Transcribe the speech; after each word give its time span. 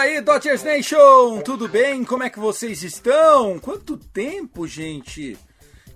Aí, 0.00 0.18
Dodgers 0.22 0.62
Nation, 0.62 1.42
tudo 1.42 1.68
bem? 1.68 2.04
Como 2.04 2.22
é 2.22 2.30
que 2.30 2.38
vocês 2.38 2.82
estão? 2.82 3.58
Quanto 3.58 3.98
tempo, 3.98 4.66
gente? 4.66 5.36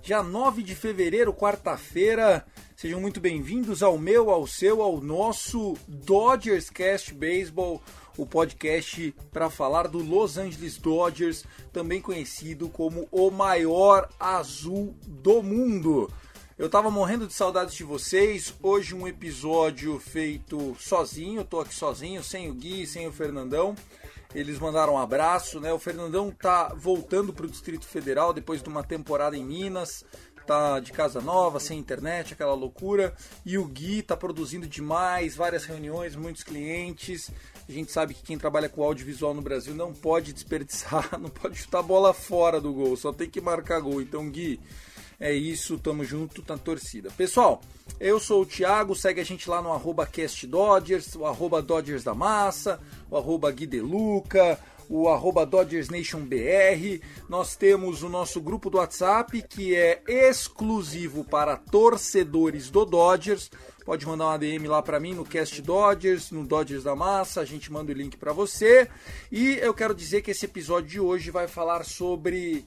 Já 0.03 0.21
9 0.21 0.61
de 0.61 0.75
fevereiro, 0.75 1.33
quarta-feira. 1.33 2.45
Sejam 2.75 3.01
muito 3.01 3.19
bem-vindos 3.19 3.81
ao 3.81 3.97
meu, 3.97 4.29
ao 4.29 4.45
seu, 4.45 4.83
ao 4.83 5.01
nosso 5.01 5.75
Dodgers 5.87 6.69
Cast 6.69 7.15
Baseball, 7.15 7.81
o 8.15 8.27
podcast 8.27 9.11
para 9.31 9.49
falar 9.49 9.87
do 9.87 9.97
Los 9.97 10.37
Angeles 10.37 10.77
Dodgers, 10.77 11.43
também 11.73 11.99
conhecido 11.99 12.69
como 12.69 13.07
o 13.11 13.31
maior 13.31 14.07
azul 14.19 14.95
do 15.07 15.41
mundo. 15.41 16.11
Eu 16.57 16.69
tava 16.69 16.89
morrendo 16.89 17.27
de 17.27 17.33
saudades 17.33 17.75
de 17.75 17.83
vocês. 17.83 18.55
Hoje 18.63 18.95
um 18.95 19.05
episódio 19.05 19.99
feito 19.99 20.73
sozinho, 20.79 21.43
tô 21.43 21.59
aqui 21.59 21.75
sozinho, 21.75 22.23
sem 22.23 22.49
o 22.49 22.53
Gui, 22.53 22.87
sem 22.87 23.05
o 23.05 23.11
Fernandão. 23.11 23.75
Eles 24.33 24.57
mandaram 24.57 24.93
um 24.93 24.97
abraço, 24.97 25.59
né? 25.59 25.73
O 25.73 25.79
Fernandão 25.79 26.31
tá 26.31 26.73
voltando 26.73 27.33
pro 27.33 27.49
Distrito 27.49 27.85
Federal 27.85 28.31
depois 28.31 28.63
de 28.63 28.69
uma 28.69 28.85
temporada 28.85 29.35
em 29.35 29.43
Minas. 29.43 30.05
Tá 30.47 30.79
de 30.79 30.93
casa 30.93 31.19
nova, 31.19 31.59
sem 31.59 31.77
internet, 31.77 32.31
aquela 32.31 32.53
loucura. 32.53 33.13
E 33.45 33.57
o 33.57 33.65
Gui 33.65 34.01
tá 34.01 34.15
produzindo 34.15 34.65
demais, 34.65 35.35
várias 35.35 35.65
reuniões, 35.65 36.15
muitos 36.15 36.43
clientes. 36.43 37.31
A 37.67 37.71
gente 37.71 37.91
sabe 37.91 38.13
que 38.13 38.23
quem 38.23 38.37
trabalha 38.37 38.69
com 38.69 38.81
audiovisual 38.81 39.33
no 39.33 39.41
Brasil 39.41 39.75
não 39.75 39.93
pode 39.93 40.31
desperdiçar, 40.31 41.09
não 41.19 41.29
pode 41.29 41.57
chutar 41.57 41.83
bola 41.83 42.13
fora 42.13 42.61
do 42.61 42.71
gol, 42.71 42.95
só 42.95 43.11
tem 43.11 43.29
que 43.29 43.41
marcar 43.41 43.81
gol. 43.81 44.01
Então, 44.01 44.29
Gui, 44.29 44.57
é 45.19 45.33
isso, 45.33 45.77
tamo 45.77 46.03
junto 46.03 46.43
na 46.47 46.57
torcida. 46.57 47.09
Pessoal, 47.11 47.61
eu 47.99 48.19
sou 48.19 48.41
o 48.41 48.45
Thiago, 48.45 48.95
segue 48.95 49.21
a 49.21 49.25
gente 49.25 49.49
lá 49.49 49.61
no 49.61 49.71
arroba 49.71 50.05
CastDodgers, 50.05 51.15
o 51.15 51.25
arroba 51.25 51.61
Dodgers 51.61 52.03
da 52.03 52.13
Massa, 52.13 52.79
o 53.09 53.17
arroba 53.17 53.51
Gui 53.51 53.65
Deluca, 53.65 54.59
o 54.89 55.07
arroba 55.09 55.45
Dodgers 55.45 55.89
Nation 55.89 56.19
BR. 56.19 57.01
Nós 57.29 57.55
temos 57.55 58.03
o 58.03 58.09
nosso 58.09 58.41
grupo 58.41 58.69
do 58.69 58.77
WhatsApp, 58.77 59.41
que 59.43 59.75
é 59.75 60.01
exclusivo 60.07 61.23
para 61.23 61.57
torcedores 61.57 62.69
do 62.69 62.85
Dodgers. 62.85 63.49
Pode 63.85 64.05
mandar 64.07 64.25
uma 64.25 64.39
DM 64.39 64.67
lá 64.67 64.81
para 64.81 64.99
mim 64.99 65.13
no 65.13 65.23
Cast 65.23 65.61
Dodgers, 65.61 66.31
no 66.31 66.43
Dodgers 66.43 66.83
da 66.83 66.95
Massa, 66.95 67.41
a 67.41 67.45
gente 67.45 67.71
manda 67.71 67.91
o 67.91 67.95
link 67.95 68.17
para 68.17 68.33
você. 68.33 68.89
E 69.31 69.59
eu 69.61 69.75
quero 69.75 69.93
dizer 69.93 70.23
que 70.23 70.31
esse 70.31 70.45
episódio 70.45 70.89
de 70.89 70.99
hoje 70.99 71.29
vai 71.29 71.47
falar 71.47 71.85
sobre 71.85 72.65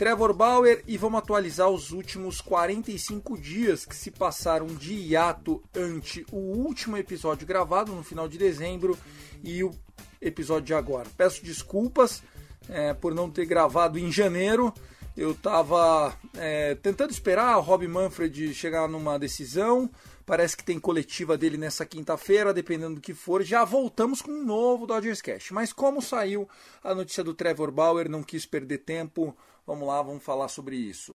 Trevor 0.00 0.32
Bauer 0.32 0.82
e 0.86 0.96
vamos 0.96 1.18
atualizar 1.18 1.68
os 1.68 1.92
últimos 1.92 2.40
45 2.40 3.36
dias 3.36 3.84
que 3.84 3.94
se 3.94 4.10
passaram 4.10 4.66
de 4.68 4.94
hiato 4.94 5.62
ante 5.76 6.24
o 6.32 6.38
último 6.38 6.96
episódio 6.96 7.46
gravado 7.46 7.92
no 7.92 8.02
final 8.02 8.26
de 8.26 8.38
dezembro 8.38 8.96
e 9.44 9.62
o 9.62 9.70
episódio 10.18 10.64
de 10.64 10.72
agora. 10.72 11.06
Peço 11.18 11.44
desculpas 11.44 12.22
é, 12.70 12.94
por 12.94 13.14
não 13.14 13.28
ter 13.28 13.44
gravado 13.44 13.98
em 13.98 14.10
janeiro. 14.10 14.72
Eu 15.14 15.32
estava 15.32 16.16
é, 16.34 16.76
tentando 16.76 17.10
esperar 17.10 17.58
o 17.58 17.60
Rob 17.60 17.86
Manfred 17.86 18.54
chegar 18.54 18.88
numa 18.88 19.18
decisão. 19.18 19.90
Parece 20.24 20.56
que 20.56 20.64
tem 20.64 20.80
coletiva 20.80 21.36
dele 21.36 21.58
nessa 21.58 21.84
quinta-feira, 21.84 22.54
dependendo 22.54 22.94
do 22.94 23.00
que 23.02 23.12
for. 23.12 23.42
Já 23.42 23.66
voltamos 23.66 24.22
com 24.22 24.30
um 24.30 24.46
novo 24.46 24.86
Dodgers 24.86 25.20
Cash. 25.20 25.50
Mas 25.50 25.74
como 25.74 26.00
saiu 26.00 26.48
a 26.82 26.94
notícia 26.94 27.22
do 27.22 27.34
Trevor 27.34 27.70
Bauer, 27.70 28.08
não 28.08 28.22
quis 28.22 28.46
perder 28.46 28.78
tempo. 28.78 29.36
Vamos 29.70 29.86
lá, 29.86 30.02
vamos 30.02 30.24
falar 30.24 30.48
sobre 30.48 30.74
isso. 30.74 31.14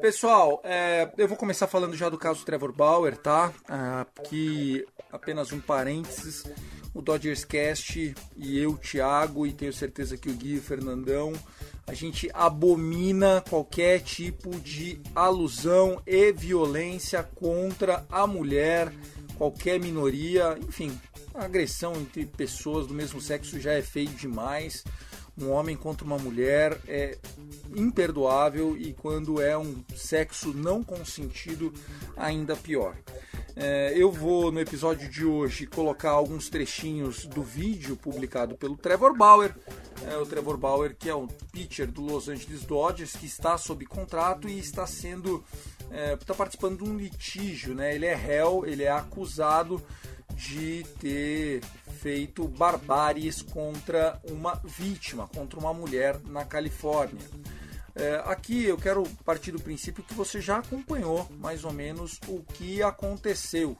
Pessoal, 0.00 0.62
é, 0.64 1.12
eu 1.18 1.28
vou 1.28 1.36
começar 1.36 1.66
falando 1.66 1.94
já 1.94 2.08
do 2.08 2.16
caso 2.16 2.46
Trevor 2.46 2.72
Bauer, 2.72 3.18
tá? 3.18 3.52
Ah, 3.68 4.06
que 4.24 4.86
apenas 5.12 5.52
um 5.52 5.60
parênteses. 5.60 6.44
O 6.94 7.02
Dodgers 7.02 7.44
Cast 7.44 8.14
e 8.38 8.58
eu, 8.58 8.78
Thiago, 8.78 9.46
e 9.46 9.52
tenho 9.52 9.72
certeza 9.74 10.16
que 10.16 10.30
o 10.30 10.34
Gui 10.34 10.54
e 10.54 10.58
o 10.58 10.62
Fernandão, 10.62 11.34
a 11.86 11.92
gente 11.92 12.30
abomina 12.32 13.44
qualquer 13.50 14.00
tipo 14.00 14.50
de 14.60 14.98
alusão 15.14 16.02
e 16.06 16.32
violência 16.32 17.22
contra 17.22 18.06
a 18.10 18.26
mulher, 18.26 18.90
qualquer 19.36 19.78
minoria, 19.78 20.58
enfim, 20.66 20.98
agressão 21.34 21.94
entre 21.94 22.26
pessoas 22.26 22.86
do 22.86 22.94
mesmo 22.94 23.20
sexo 23.20 23.60
já 23.60 23.72
é 23.72 23.82
feio 23.82 24.10
demais. 24.10 24.84
Um 25.38 25.50
homem 25.50 25.76
contra 25.76 26.04
uma 26.04 26.18
mulher 26.18 26.78
é 26.86 27.16
imperdoável 27.74 28.76
e 28.76 28.92
quando 28.92 29.40
é 29.40 29.56
um 29.56 29.82
sexo 29.96 30.52
não 30.52 30.82
consentido, 30.82 31.72
ainda 32.16 32.54
pior. 32.56 32.94
É, 33.56 33.92
eu 33.96 34.12
vou 34.12 34.52
no 34.52 34.60
episódio 34.60 35.08
de 35.08 35.24
hoje 35.24 35.66
colocar 35.66 36.10
alguns 36.10 36.48
trechinhos 36.48 37.24
do 37.26 37.42
vídeo 37.42 37.96
publicado 37.96 38.56
pelo 38.56 38.76
Trevor 38.76 39.16
Bauer. 39.16 39.54
É, 40.06 40.16
o 40.16 40.26
Trevor 40.26 40.56
Bauer, 40.56 40.94
que 40.94 41.08
é 41.08 41.14
um 41.14 41.26
pitcher 41.26 41.90
do 41.90 42.02
Los 42.02 42.28
Angeles 42.28 42.64
Dodgers, 42.64 43.12
que 43.12 43.26
está 43.26 43.56
sob 43.56 43.84
contrato 43.86 44.48
e 44.48 44.58
está 44.58 44.86
sendo. 44.86 45.44
está 46.20 46.34
participando 46.34 46.82
de 46.82 46.90
um 46.90 46.96
litígio, 46.96 47.74
né? 47.74 47.94
Ele 47.94 48.06
é 48.06 48.14
réu, 48.14 48.64
ele 48.66 48.84
é 48.84 48.90
acusado 48.90 49.82
de 50.34 50.84
ter 50.98 51.62
feito 52.00 52.48
barbáries 52.48 53.42
contra 53.42 54.20
uma 54.24 54.54
vítima, 54.64 55.28
contra 55.28 55.58
uma 55.58 55.74
mulher 55.74 56.18
na 56.24 56.44
Califórnia. 56.44 57.20
É, 57.94 58.22
aqui 58.24 58.64
eu 58.64 58.76
quero 58.76 59.04
partir 59.24 59.52
do 59.52 59.60
princípio 59.60 60.04
que 60.04 60.14
você 60.14 60.40
já 60.40 60.58
acompanhou 60.58 61.28
mais 61.38 61.64
ou 61.64 61.72
menos 61.72 62.18
o 62.28 62.42
que 62.42 62.82
aconteceu. 62.82 63.76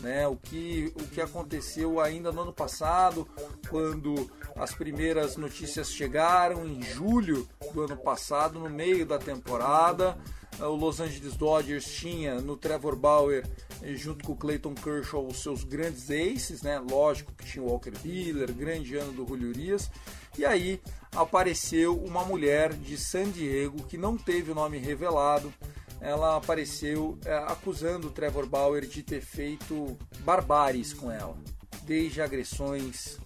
Né, 0.00 0.28
o, 0.28 0.36
que, 0.36 0.92
o 0.94 1.08
que 1.08 1.20
aconteceu 1.20 1.98
ainda 1.98 2.30
no 2.30 2.42
ano 2.42 2.52
passado, 2.52 3.26
quando 3.68 4.30
as 4.54 4.72
primeiras 4.72 5.36
notícias 5.36 5.90
chegaram 5.90 6.64
em 6.64 6.80
julho 6.80 7.48
do 7.74 7.82
ano 7.82 7.96
passado, 7.96 8.60
no 8.60 8.70
meio 8.70 9.04
da 9.04 9.18
temporada. 9.18 10.16
O 10.60 10.74
Los 10.74 11.00
Angeles 11.00 11.36
Dodgers 11.36 11.84
tinha 11.84 12.40
no 12.40 12.56
Trevor 12.56 12.96
Bauer, 12.96 13.46
junto 13.94 14.24
com 14.24 14.32
o 14.32 14.36
Clayton 14.36 14.74
Kershaw, 14.74 15.24
os 15.24 15.40
seus 15.40 15.62
grandes 15.62 16.10
aces, 16.10 16.62
né? 16.62 16.78
Lógico 16.78 17.32
que 17.32 17.46
tinha 17.46 17.62
o 17.62 17.68
Walker 17.68 17.92
Buehler, 18.02 18.52
grande 18.52 18.96
ano 18.96 19.12
do 19.12 19.26
Julio 19.26 19.50
Urias. 19.50 19.90
E 20.36 20.44
aí 20.44 20.80
apareceu 21.12 21.96
uma 21.96 22.24
mulher 22.24 22.72
de 22.72 22.96
San 22.96 23.30
Diego 23.30 23.84
que 23.84 23.96
não 23.96 24.16
teve 24.16 24.50
o 24.50 24.54
nome 24.54 24.78
revelado. 24.78 25.52
Ela 26.00 26.36
apareceu 26.36 27.18
é, 27.24 27.34
acusando 27.34 28.08
o 28.08 28.10
Trevor 28.10 28.46
Bauer 28.46 28.86
de 28.86 29.02
ter 29.02 29.20
feito 29.20 29.96
barbáries 30.20 30.92
com 30.92 31.10
ela, 31.10 31.36
desde 31.82 32.20
agressões, 32.20 33.18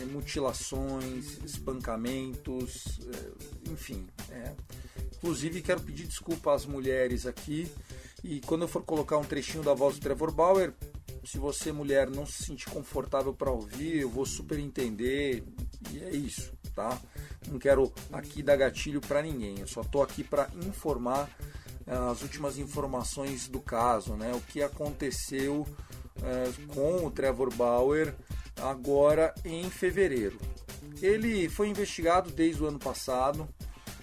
é, 0.00 0.04
mutilações, 0.04 1.38
espancamentos, 1.44 2.98
é, 3.12 3.70
enfim. 3.70 4.06
É. 4.30 4.52
Inclusive 5.18 5.62
quero 5.62 5.80
pedir 5.80 6.06
desculpa 6.06 6.54
às 6.54 6.64
mulheres 6.64 7.26
aqui 7.26 7.70
e 8.22 8.40
quando 8.40 8.62
eu 8.62 8.68
for 8.68 8.82
colocar 8.82 9.18
um 9.18 9.24
trechinho 9.24 9.62
da 9.62 9.74
voz 9.74 9.96
do 9.96 10.00
Trevor 10.00 10.32
Bauer, 10.32 10.72
Se 11.24 11.36
você, 11.36 11.72
mulher, 11.72 12.08
não 12.08 12.24
se 12.24 12.44
sentir 12.44 12.70
confortável 12.70 13.34
para 13.34 13.50
ouvir, 13.50 13.98
eu 13.98 14.08
vou 14.08 14.24
super 14.24 14.58
entender. 14.58 15.44
E 15.90 15.98
é 16.02 16.10
isso, 16.10 16.52
tá? 16.74 16.98
Não 17.48 17.58
quero 17.58 17.92
aqui 18.10 18.42
dar 18.42 18.56
gatilho 18.56 19.00
para 19.00 19.20
ninguém. 19.20 19.58
Eu 19.58 19.66
só 19.66 19.82
tô 19.82 20.00
aqui 20.00 20.24
para 20.24 20.48
informar 20.66 21.28
eh, 21.86 21.94
as 22.10 22.22
últimas 22.22 22.56
informações 22.56 23.46
do 23.46 23.60
caso, 23.60 24.14
né? 24.14 24.32
O 24.32 24.40
que 24.40 24.62
aconteceu 24.62 25.66
é, 26.22 26.50
com 26.68 27.04
o 27.06 27.10
Trevor 27.10 27.54
Bauer 27.54 28.14
agora 28.56 29.34
em 29.44 29.68
fevereiro. 29.68 30.38
Ele 31.02 31.48
foi 31.48 31.68
investigado 31.68 32.30
desde 32.30 32.62
o 32.62 32.66
ano 32.66 32.78
passado, 32.78 33.48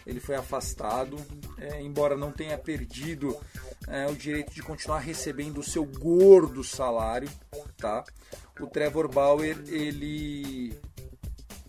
ele 0.05 0.19
foi 0.19 0.35
afastado, 0.35 1.17
é, 1.57 1.81
embora 1.81 2.15
não 2.15 2.31
tenha 2.31 2.57
perdido 2.57 3.35
é, 3.87 4.07
o 4.07 4.15
direito 4.15 4.53
de 4.53 4.61
continuar 4.61 4.99
recebendo 4.99 5.59
o 5.59 5.63
seu 5.63 5.85
gordo 5.85 6.63
salário, 6.63 7.29
tá? 7.77 8.03
O 8.59 8.67
Trevor 8.67 9.07
Bauer 9.07 9.57
ele 9.67 10.77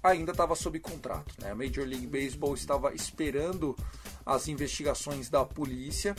ainda 0.02 0.32
estava 0.32 0.54
sob 0.54 0.78
contrato, 0.78 1.34
né? 1.40 1.50
A 1.50 1.54
Major 1.54 1.86
League 1.86 2.06
Baseball 2.06 2.54
estava 2.54 2.94
esperando 2.94 3.76
as 4.24 4.48
investigações 4.48 5.28
da 5.28 5.44
polícia. 5.44 6.14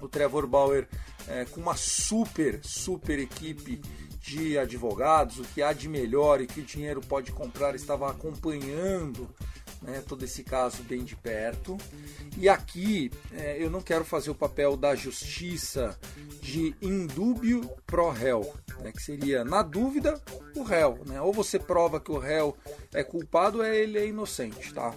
O 0.00 0.08
Trevor 0.08 0.46
Bauer 0.46 0.88
é, 1.28 1.44
com 1.46 1.60
uma 1.60 1.76
super, 1.76 2.60
super 2.62 3.18
equipe 3.18 3.80
de 4.20 4.58
advogados, 4.58 5.38
o 5.38 5.42
que 5.42 5.62
há 5.62 5.72
de 5.72 5.88
melhor 5.88 6.40
e 6.40 6.46
que 6.46 6.60
o 6.60 6.64
dinheiro 6.64 7.00
pode 7.00 7.30
comprar, 7.32 7.74
estava 7.74 8.10
acompanhando 8.10 9.28
né, 9.86 10.02
todo 10.06 10.24
esse 10.24 10.42
caso 10.42 10.82
bem 10.82 11.04
de 11.04 11.14
perto. 11.16 11.78
E 12.36 12.48
aqui 12.48 13.10
é, 13.32 13.62
eu 13.62 13.70
não 13.70 13.80
quero 13.80 14.04
fazer 14.04 14.30
o 14.30 14.34
papel 14.34 14.76
da 14.76 14.94
justiça 14.94 15.98
de 16.42 16.74
indúbio 16.82 17.70
pro 17.86 18.10
réu, 18.10 18.54
né, 18.80 18.92
que 18.92 19.02
seria, 19.02 19.44
na 19.44 19.62
dúvida, 19.62 20.20
o 20.54 20.62
réu. 20.62 21.00
Né? 21.06 21.20
Ou 21.20 21.32
você 21.32 21.58
prova 21.58 22.00
que 22.00 22.10
o 22.10 22.18
réu 22.18 22.56
é 22.92 23.02
culpado 23.04 23.58
ou 23.58 23.64
é 23.64 23.76
ele 23.76 23.98
é 23.98 24.06
inocente. 24.06 24.74
Tá? 24.74 24.94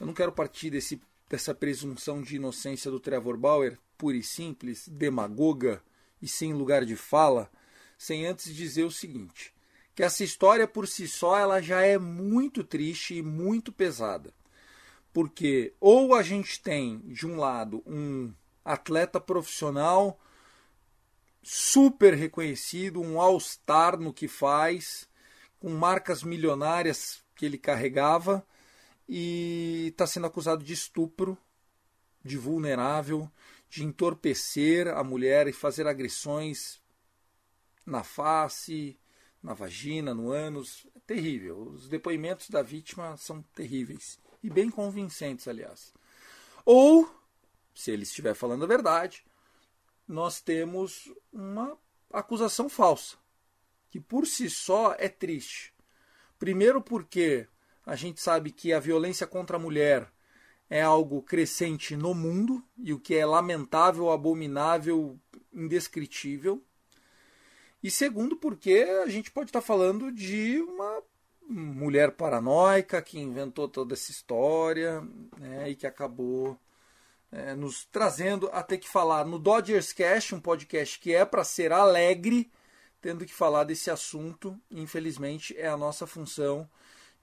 Eu 0.00 0.06
não 0.06 0.14
quero 0.14 0.32
partir 0.32 0.70
desse, 0.70 1.00
dessa 1.28 1.54
presunção 1.54 2.22
de 2.22 2.36
inocência 2.36 2.90
do 2.90 2.98
Trevor 2.98 3.36
Bauer, 3.36 3.78
pura 3.96 4.16
e 4.16 4.22
simples, 4.22 4.88
demagoga 4.88 5.82
e 6.20 6.26
sem 6.26 6.52
lugar 6.52 6.84
de 6.84 6.96
fala, 6.96 7.50
sem 7.98 8.26
antes 8.26 8.52
dizer 8.54 8.84
o 8.84 8.90
seguinte: 8.90 9.53
que 9.94 10.02
essa 10.02 10.24
história 10.24 10.66
por 10.66 10.88
si 10.88 11.06
só 11.06 11.38
ela 11.38 11.62
já 11.62 11.82
é 11.82 11.98
muito 11.98 12.64
triste 12.64 13.16
e 13.16 13.22
muito 13.22 13.72
pesada. 13.72 14.32
Porque 15.12 15.72
ou 15.80 16.14
a 16.14 16.22
gente 16.22 16.60
tem, 16.60 16.98
de 17.00 17.26
um 17.26 17.36
lado, 17.36 17.82
um 17.86 18.32
atleta 18.64 19.20
profissional 19.20 20.18
super 21.42 22.14
reconhecido, 22.14 23.00
um 23.00 23.20
all-star 23.20 23.98
no 23.98 24.12
que 24.12 24.26
faz, 24.26 25.08
com 25.60 25.70
marcas 25.70 26.22
milionárias 26.22 27.22
que 27.36 27.46
ele 27.46 27.58
carregava 27.58 28.44
e 29.08 29.88
está 29.88 30.06
sendo 30.06 30.26
acusado 30.26 30.64
de 30.64 30.72
estupro, 30.72 31.38
de 32.24 32.36
vulnerável, 32.36 33.30
de 33.68 33.84
entorpecer 33.84 34.88
a 34.88 35.04
mulher 35.04 35.46
e 35.46 35.52
fazer 35.52 35.86
agressões 35.86 36.80
na 37.84 38.02
face, 38.02 38.98
na 39.44 39.52
vagina, 39.52 40.14
no 40.14 40.32
ânus. 40.32 40.86
É 40.96 41.00
terrível. 41.06 41.60
Os 41.60 41.86
depoimentos 41.86 42.48
da 42.48 42.62
vítima 42.62 43.14
são 43.18 43.42
terríveis. 43.54 44.18
E 44.42 44.48
bem 44.48 44.70
convincentes, 44.70 45.46
aliás. 45.46 45.92
Ou, 46.64 47.08
se 47.74 47.90
ele 47.90 48.04
estiver 48.04 48.34
falando 48.34 48.64
a 48.64 48.68
verdade, 48.68 49.22
nós 50.08 50.40
temos 50.40 51.12
uma 51.30 51.78
acusação 52.10 52.68
falsa, 52.68 53.16
que 53.90 54.00
por 54.00 54.26
si 54.26 54.48
só 54.48 54.94
é 54.98 55.08
triste. 55.08 55.74
Primeiro, 56.38 56.80
porque 56.80 57.46
a 57.84 57.94
gente 57.96 58.20
sabe 58.20 58.50
que 58.50 58.72
a 58.72 58.80
violência 58.80 59.26
contra 59.26 59.56
a 59.56 59.60
mulher 59.60 60.10
é 60.70 60.80
algo 60.80 61.22
crescente 61.22 61.96
no 61.96 62.14
mundo 62.14 62.62
e 62.78 62.92
o 62.92 63.00
que 63.00 63.14
é 63.14 63.26
lamentável, 63.26 64.10
abominável, 64.10 65.18
indescritível. 65.52 66.64
E 67.84 67.90
segundo, 67.90 68.34
porque 68.34 68.72
a 69.04 69.08
gente 69.10 69.30
pode 69.30 69.50
estar 69.50 69.60
falando 69.60 70.10
de 70.10 70.58
uma 70.62 71.02
mulher 71.46 72.12
paranoica 72.12 73.02
que 73.02 73.18
inventou 73.18 73.68
toda 73.68 73.92
essa 73.92 74.10
história 74.10 75.06
né, 75.36 75.68
e 75.68 75.76
que 75.76 75.86
acabou 75.86 76.58
é, 77.30 77.54
nos 77.54 77.84
trazendo 77.84 78.48
a 78.54 78.62
ter 78.62 78.78
que 78.78 78.88
falar 78.88 79.26
no 79.26 79.38
Dodgers 79.38 79.92
Cast, 79.92 80.34
um 80.34 80.40
podcast 80.40 80.98
que 80.98 81.14
é 81.14 81.26
para 81.26 81.44
ser 81.44 81.72
alegre, 81.72 82.50
tendo 83.02 83.26
que 83.26 83.34
falar 83.34 83.64
desse 83.64 83.90
assunto. 83.90 84.58
Infelizmente, 84.70 85.54
é 85.54 85.68
a 85.68 85.76
nossa 85.76 86.06
função 86.06 86.66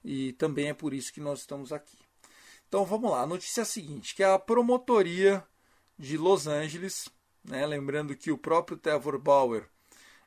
e 0.04 0.32
também 0.34 0.68
é 0.68 0.74
por 0.74 0.94
isso 0.94 1.12
que 1.12 1.20
nós 1.20 1.40
estamos 1.40 1.72
aqui. 1.72 1.98
Então 2.68 2.84
vamos 2.84 3.10
lá, 3.10 3.22
a 3.22 3.26
notícia 3.26 3.62
é 3.62 3.64
a 3.64 3.64
seguinte, 3.64 4.14
que 4.14 4.22
a 4.22 4.38
promotoria 4.38 5.44
de 5.98 6.16
Los 6.16 6.46
Angeles, 6.46 7.08
né, 7.42 7.66
lembrando 7.66 8.14
que 8.14 8.30
o 8.30 8.38
próprio 8.38 8.76
Trevor 8.76 9.18
Bauer 9.18 9.68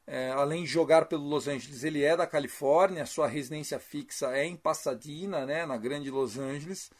é, 0.08 0.30
além 0.32 0.64
de 0.64 0.70
jogar 0.70 1.06
pelo 1.06 1.28
Los 1.28 1.48
Angeles, 1.48 1.84
ele 1.84 2.04
é 2.04 2.16
da 2.16 2.28
Califórnia, 2.28 3.06
sua 3.06 3.28
residência 3.28 3.80
fixa 3.80 4.36
é 4.36 4.46
em 4.46 4.56
Pasadena, 4.56 5.46
né, 5.46 5.66
na 5.66 5.78
grande 5.78 6.12
Los 6.12 6.38
Angeles. 6.38 6.92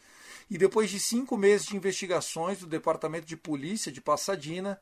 E 0.50 0.58
depois 0.58 0.90
de 0.90 0.98
cinco 0.98 1.36
meses 1.36 1.66
de 1.66 1.76
investigações 1.76 2.58
do 2.58 2.66
Departamento 2.66 3.26
de 3.26 3.36
Polícia 3.36 3.92
de 3.92 4.00
Pasadena, 4.00 4.80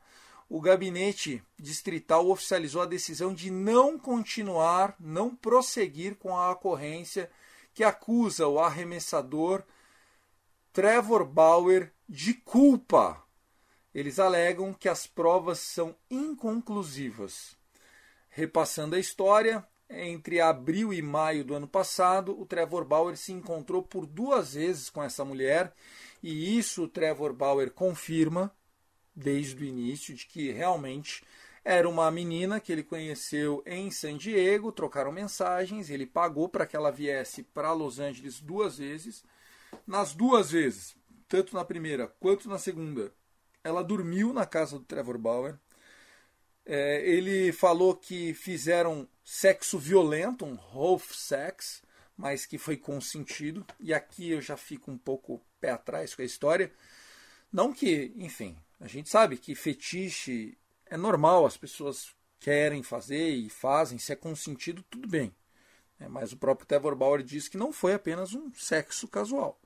o 0.49 0.61
gabinete 0.61 1.43
distrital 1.57 2.27
oficializou 2.29 2.81
a 2.81 2.87
decisão 2.87 3.33
de 3.33 3.49
não 3.49 3.97
continuar, 3.97 4.95
não 4.99 5.35
prosseguir 5.35 6.15
com 6.15 6.37
a 6.37 6.51
ocorrência 6.51 7.29
que 7.73 7.83
acusa 7.83 8.47
o 8.47 8.59
arremessador 8.59 9.63
Trevor 10.71 11.25
Bauer 11.25 11.93
de 12.07 12.33
culpa. 12.33 13.23
Eles 13.93 14.19
alegam 14.19 14.73
que 14.73 14.89
as 14.89 15.07
provas 15.07 15.59
são 15.59 15.95
inconclusivas. 16.09 17.54
Repassando 18.37 18.97
a 18.97 18.99
história, 18.99 19.65
entre 19.89 20.41
abril 20.41 20.93
e 20.93 21.01
maio 21.01 21.45
do 21.45 21.55
ano 21.55 21.69
passado, 21.69 22.37
o 22.37 22.45
Trevor 22.45 22.83
Bauer 22.83 23.15
se 23.15 23.31
encontrou 23.31 23.81
por 23.81 24.05
duas 24.05 24.55
vezes 24.55 24.89
com 24.89 25.01
essa 25.01 25.23
mulher, 25.23 25.73
e 26.21 26.57
isso 26.57 26.83
o 26.83 26.87
Trevor 26.89 27.31
Bauer 27.31 27.71
confirma 27.71 28.53
desde 29.15 29.63
o 29.63 29.65
início 29.65 30.13
de 30.13 30.25
que 30.25 30.51
realmente 30.51 31.23
era 31.63 31.87
uma 31.87 32.11
menina 32.11 32.59
que 32.59 32.73
ele 32.73 32.83
conheceu 32.83 33.63
em 33.65 33.89
San 33.89 34.17
Diego, 34.17 34.69
trocaram 34.69 35.13
mensagens, 35.13 35.89
ele 35.89 36.05
pagou 36.05 36.49
para 36.49 36.65
que 36.65 36.75
ela 36.75 36.91
viesse 36.91 37.41
para 37.41 37.71
Los 37.71 37.99
Angeles 37.99 38.41
duas 38.41 38.79
vezes. 38.79 39.23
Nas 39.87 40.13
duas 40.13 40.51
vezes, 40.51 40.93
tanto 41.29 41.55
na 41.55 41.63
primeira 41.63 42.13
quanto 42.19 42.49
na 42.49 42.57
segunda, 42.57 43.13
ela 43.63 43.81
dormiu 43.81 44.33
na 44.33 44.45
casa 44.45 44.77
do 44.77 44.83
Trevor 44.83 45.17
Bauer. 45.17 45.57
É, 46.65 47.07
ele 47.07 47.51
falou 47.51 47.95
que 47.95 48.33
fizeram 48.33 49.07
sexo 49.23 49.77
violento, 49.77 50.45
um 50.45 50.55
rough 50.55 51.13
sex, 51.13 51.83
mas 52.17 52.45
que 52.45 52.57
foi 52.57 52.77
consentido. 52.77 53.65
E 53.79 53.93
aqui 53.93 54.31
eu 54.31 54.41
já 54.41 54.57
fico 54.57 54.91
um 54.91 54.97
pouco 54.97 55.41
pé 55.59 55.71
atrás 55.71 56.15
com 56.15 56.21
a 56.21 56.25
história. 56.25 56.71
Não 57.51 57.71
que, 57.71 58.11
enfim, 58.15 58.57
a 58.79 58.87
gente 58.87 59.09
sabe 59.09 59.37
que 59.37 59.55
fetiche 59.55 60.57
é 60.85 60.97
normal, 60.97 61.45
as 61.45 61.57
pessoas 61.57 62.13
querem 62.39 62.83
fazer 62.83 63.29
e 63.29 63.49
fazem, 63.49 63.97
se 63.97 64.11
é 64.11 64.15
consentido, 64.15 64.83
tudo 64.83 65.07
bem. 65.07 65.33
É, 65.99 66.07
mas 66.07 66.31
o 66.31 66.37
próprio 66.37 66.67
Trevor 66.67 66.95
Bauer 66.95 67.23
diz 67.23 67.47
que 67.47 67.57
não 67.57 67.71
foi 67.71 67.93
apenas 67.93 68.33
um 68.33 68.53
sexo 68.53 69.07
casual. 69.07 69.59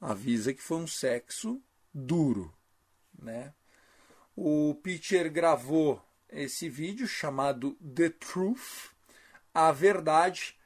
Avisa 0.00 0.52
que 0.52 0.62
foi 0.62 0.78
um 0.78 0.86
sexo 0.86 1.60
duro, 1.92 2.54
né? 3.18 3.52
O 4.42 4.74
Pitcher 4.74 5.30
gravou 5.30 6.02
esse 6.30 6.66
vídeo 6.66 7.06
chamado 7.06 7.72
The 7.74 8.08
Truth, 8.08 8.90
a 9.52 9.70
verdade, 9.70 10.56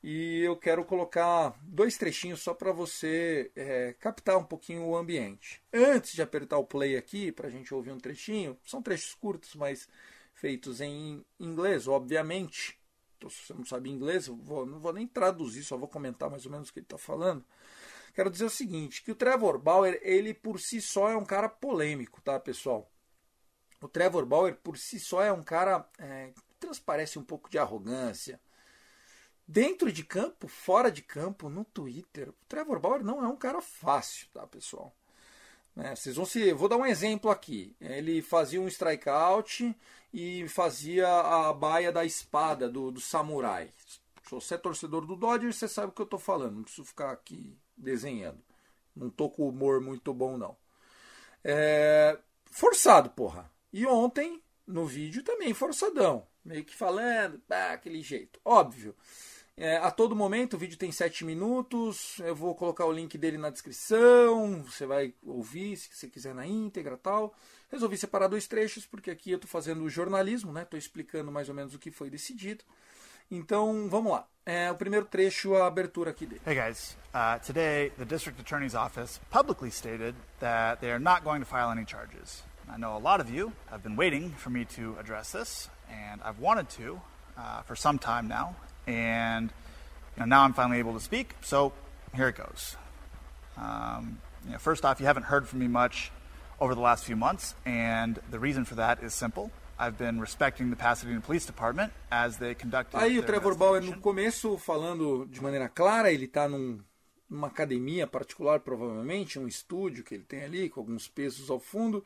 e 0.00 0.38
eu 0.38 0.56
quero 0.56 0.84
colocar 0.84 1.58
dois 1.64 1.98
trechinhos 1.98 2.40
só 2.40 2.54
para 2.54 2.70
você 2.70 3.50
é, 3.56 3.92
captar 3.94 4.36
um 4.38 4.44
pouquinho 4.44 4.84
o 4.84 4.96
ambiente. 4.96 5.60
Antes 5.72 6.12
de 6.12 6.22
apertar 6.22 6.58
o 6.58 6.64
play 6.64 6.96
aqui, 6.96 7.32
para 7.32 7.48
a 7.48 7.50
gente 7.50 7.74
ouvir 7.74 7.90
um 7.90 7.98
trechinho, 7.98 8.56
são 8.64 8.80
trechos 8.80 9.16
curtos, 9.16 9.56
mas 9.56 9.88
feitos 10.32 10.80
em 10.80 11.26
inglês, 11.40 11.88
obviamente. 11.88 12.78
Então, 13.16 13.28
se 13.28 13.48
você 13.48 13.54
não 13.54 13.66
sabe 13.66 13.90
inglês, 13.90 14.28
eu 14.28 14.36
vou, 14.36 14.64
não 14.64 14.78
vou 14.78 14.92
nem 14.92 15.08
traduzir, 15.08 15.64
só 15.64 15.76
vou 15.76 15.88
comentar 15.88 16.30
mais 16.30 16.46
ou 16.46 16.52
menos 16.52 16.68
o 16.68 16.72
que 16.72 16.78
ele 16.78 16.86
está 16.86 16.98
falando. 16.98 17.44
Quero 18.14 18.30
dizer 18.30 18.44
o 18.44 18.48
seguinte, 18.48 19.02
que 19.02 19.10
o 19.10 19.16
Trevor 19.16 19.58
Bauer, 19.58 19.98
ele 20.04 20.32
por 20.32 20.60
si 20.60 20.80
só 20.80 21.08
é 21.08 21.16
um 21.16 21.24
cara 21.24 21.48
polêmico, 21.48 22.22
tá, 22.22 22.38
pessoal? 22.38 22.93
O 23.84 23.88
Trevor 23.88 24.24
Bauer, 24.24 24.56
por 24.56 24.78
si 24.78 24.98
só, 24.98 25.22
é 25.22 25.30
um 25.30 25.42
cara 25.42 25.86
é, 25.98 26.30
que 26.34 26.54
transparece 26.58 27.18
um 27.18 27.22
pouco 27.22 27.50
de 27.50 27.58
arrogância. 27.58 28.40
Dentro 29.46 29.92
de 29.92 30.02
campo, 30.02 30.48
fora 30.48 30.90
de 30.90 31.02
campo, 31.02 31.50
no 31.50 31.66
Twitter, 31.66 32.30
o 32.30 32.34
Trevor 32.48 32.80
Bauer 32.80 33.04
não 33.04 33.22
é 33.22 33.28
um 33.28 33.36
cara 33.36 33.60
fácil, 33.60 34.26
tá, 34.32 34.46
pessoal? 34.46 34.90
Né? 35.76 35.94
Vocês 35.94 36.16
vão 36.16 36.24
se. 36.24 36.50
Vou 36.54 36.66
dar 36.66 36.78
um 36.78 36.86
exemplo 36.86 37.30
aqui. 37.30 37.76
Ele 37.78 38.22
fazia 38.22 38.58
um 38.58 38.68
strikeout 38.68 39.76
e 40.14 40.48
fazia 40.48 41.06
a 41.06 41.52
baia 41.52 41.92
da 41.92 42.06
espada 42.06 42.70
do, 42.70 42.90
do 42.90 43.02
samurai. 43.02 43.70
Se 44.22 44.30
você 44.30 44.54
é 44.54 44.58
torcedor 44.58 45.04
do 45.04 45.14
Dodgers, 45.14 45.56
você 45.56 45.68
sabe 45.68 45.88
o 45.88 45.92
que 45.92 46.00
eu 46.00 46.06
tô 46.06 46.18
falando. 46.18 46.56
Não 46.56 46.62
preciso 46.62 46.86
ficar 46.86 47.10
aqui 47.10 47.54
desenhando. 47.76 48.42
Não 48.96 49.10
tô 49.10 49.28
com 49.28 49.46
humor 49.46 49.78
muito 49.82 50.14
bom, 50.14 50.38
não. 50.38 50.56
É... 51.44 52.18
Forçado, 52.46 53.10
porra. 53.10 53.52
E 53.74 53.84
ontem, 53.86 54.40
no 54.64 54.86
vídeo, 54.86 55.24
também 55.24 55.52
forçadão. 55.52 56.24
Meio 56.44 56.64
que 56.64 56.76
falando, 56.76 57.42
ah, 57.50 57.72
aquele 57.72 58.02
jeito. 58.02 58.38
Óbvio. 58.44 58.94
É, 59.56 59.78
a 59.78 59.90
todo 59.90 60.14
momento, 60.14 60.54
o 60.54 60.58
vídeo 60.58 60.78
tem 60.78 60.92
7 60.92 61.24
minutos. 61.24 62.20
Eu 62.20 62.36
vou 62.36 62.54
colocar 62.54 62.84
o 62.84 62.92
link 62.92 63.18
dele 63.18 63.36
na 63.36 63.50
descrição. 63.50 64.62
Você 64.62 64.86
vai 64.86 65.12
ouvir 65.24 65.76
se 65.76 65.88
você 65.92 66.06
quiser 66.06 66.36
na 66.36 66.46
íntegra 66.46 66.96
tal. 66.96 67.34
Resolvi 67.68 67.98
separar 67.98 68.28
dois 68.28 68.46
trechos, 68.46 68.86
porque 68.86 69.10
aqui 69.10 69.32
eu 69.32 69.38
estou 69.38 69.50
fazendo 69.50 69.88
jornalismo, 69.88 70.52
né? 70.52 70.62
Estou 70.62 70.78
explicando 70.78 71.32
mais 71.32 71.48
ou 71.48 71.54
menos 71.56 71.74
o 71.74 71.78
que 71.80 71.90
foi 71.90 72.08
decidido. 72.08 72.62
Então, 73.28 73.88
vamos 73.88 74.12
lá. 74.12 74.28
É, 74.46 74.70
o 74.70 74.76
primeiro 74.76 75.06
trecho, 75.06 75.56
a 75.56 75.66
abertura 75.66 76.12
aqui 76.12 76.26
dele. 76.26 76.42
Hey 76.46 76.54
guys, 76.54 76.96
uh, 77.12 77.44
today 77.44 77.90
the 77.98 78.04
district 78.04 78.40
attorney's 78.40 78.76
office 78.76 79.20
publicly 79.32 79.72
stated 79.72 80.14
that 80.38 80.80
they 80.80 80.92
are 80.92 81.02
not 81.02 81.24
going 81.24 81.40
to 81.40 81.46
file 81.46 81.72
any 81.72 81.84
charges. 81.84 82.44
I 82.70 82.76
know 82.76 82.96
a 82.96 82.98
lot 82.98 83.20
of 83.20 83.30
you 83.30 83.52
have 83.70 83.82
been 83.82 83.96
waiting 83.96 84.30
for 84.30 84.50
me 84.50 84.64
to 84.76 84.96
address 84.98 85.32
this, 85.32 85.68
and 85.90 86.20
I've 86.22 86.38
wanted 86.38 86.68
to 86.70 87.00
uh, 87.36 87.62
for 87.62 87.76
some 87.76 87.98
time 87.98 88.28
now, 88.28 88.56
and 88.86 89.52
you 90.16 90.20
know, 90.20 90.26
now 90.26 90.42
I'm 90.42 90.52
finally 90.52 90.78
able 90.78 90.94
to 90.94 91.00
speak. 91.00 91.34
So 91.42 91.72
here 92.14 92.28
it 92.28 92.36
goes. 92.36 92.76
Um, 93.56 94.18
you 94.44 94.52
know, 94.52 94.58
first 94.58 94.84
off, 94.84 95.00
you 95.00 95.06
haven't 95.06 95.24
heard 95.24 95.46
from 95.48 95.60
me 95.60 95.68
much 95.68 96.10
over 96.60 96.74
the 96.74 96.80
last 96.80 97.04
few 97.04 97.16
months, 97.16 97.54
and 97.64 98.18
the 98.30 98.38
reason 98.38 98.64
for 98.64 98.76
that 98.76 99.02
is 99.02 99.14
simple. 99.14 99.50
I've 99.78 99.98
been 99.98 100.20
respecting 100.20 100.70
the 100.70 100.76
Pasadena 100.76 101.20
Police 101.20 101.46
Department 101.46 101.92
as 102.10 102.38
they 102.38 102.54
conducted 102.54 102.96
Aí 102.96 103.18
o 103.18 103.22
Trevor 103.22 103.56
Bauer 103.56 103.82
no 103.82 103.98
começo 104.00 104.56
falando 104.56 105.26
de 105.26 105.42
maneira 105.42 105.68
clara, 105.68 106.12
ele 106.12 106.26
está 106.26 106.48
num, 106.48 106.78
numa 107.28 107.48
academia 107.48 108.06
particular, 108.06 108.60
provavelmente, 108.60 109.38
um 109.38 109.48
estúdio 109.48 110.04
que 110.04 110.14
ele 110.14 110.24
tem 110.24 110.44
ali, 110.44 110.68
com 110.68 110.80
alguns 110.80 111.08
pesos 111.08 111.50
ao 111.50 111.58
fundo, 111.58 112.04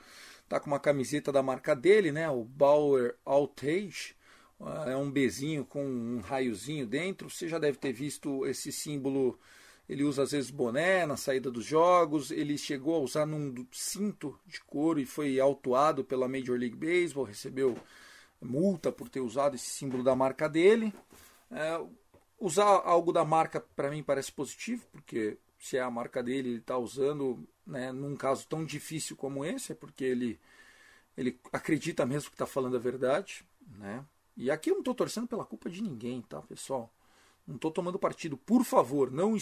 tá 0.48 0.58
com 0.58 0.68
uma 0.68 0.80
camiseta 0.80 1.32
da 1.32 1.42
marca 1.42 1.75
dele, 1.75 2.12
né, 2.12 2.28
o 2.30 2.44
Bauer 2.44 3.16
Outage, 3.25 4.16
é 4.87 4.96
um 4.96 5.10
Bzinho 5.10 5.64
com 5.64 5.84
um 5.84 6.20
raiozinho 6.20 6.87
dentro, 6.87 7.30
você 7.30 7.46
já 7.46 7.58
deve 7.58 7.78
ter 7.78 7.92
visto 7.92 8.44
esse 8.46 8.72
símbolo, 8.72 9.38
ele 9.88 10.02
usa 10.02 10.25
às 10.25 10.32
vezes 10.32 10.50
boné 10.50 11.06
na 11.06 11.16
saída 11.16 11.50
dos 11.50 11.64
jogos, 11.64 12.30
ele 12.30 12.58
chegou 12.58 12.96
a 12.96 12.98
usar 12.98 13.25
num 13.25 13.66
cinto 13.70 14.38
de 14.46 14.60
couro 14.60 14.98
e 14.98 15.06
foi 15.06 15.38
autuado 15.38 16.04
pela 16.04 16.28
Major 16.28 16.58
League 16.58 16.76
Baseball, 16.76 17.25
recebeu 17.25 17.76
multa 18.40 18.90
por 18.92 19.08
ter 19.08 19.20
usado 19.20 19.54
esse 19.54 19.70
símbolo 19.70 20.02
da 20.02 20.14
marca 20.14 20.48
dele. 20.48 20.92
É, 21.50 21.80
usar 22.38 22.64
algo 22.64 23.12
da 23.12 23.25
marca 23.25 23.61
para 23.61 23.90
mim 23.90 24.02
parece 24.02 24.33
positivo, 24.33 24.87
porque 24.92 25.38
se 25.59 25.76
é 25.76 25.80
a 25.80 25.90
marca 25.90 26.23
dele, 26.23 26.50
ele 26.50 26.59
está 26.59 26.78
usando 26.78 27.47
né, 27.66 27.92
num 27.92 28.16
caso 28.16 28.47
tão 28.47 28.64
difícil 28.64 29.16
como 29.16 29.45
esse, 29.45 29.73
é 29.73 29.75
porque 29.75 30.04
ele, 30.04 30.38
ele 31.16 31.38
acredita 31.52 32.07
mesmo 32.07 32.30
que 32.30 32.35
está 32.35 32.47
falando 32.47 32.76
a 32.76 32.80
verdade. 32.80 33.45
Né? 33.76 34.04
E 34.37 34.50
aqui 34.50 34.71
eu 34.71 34.75
não 34.75 34.80
estou 34.80 34.95
torcendo 34.95 35.26
pela 35.26 35.45
culpa 35.45 35.68
de 35.68 35.83
ninguém, 35.83 36.23
tá, 36.23 36.40
pessoal? 36.42 36.92
Não 37.47 37.57
estou 37.57 37.71
tomando 37.71 37.99
partido. 37.99 38.37
Por 38.37 38.62
favor, 38.64 39.11
não 39.11 39.37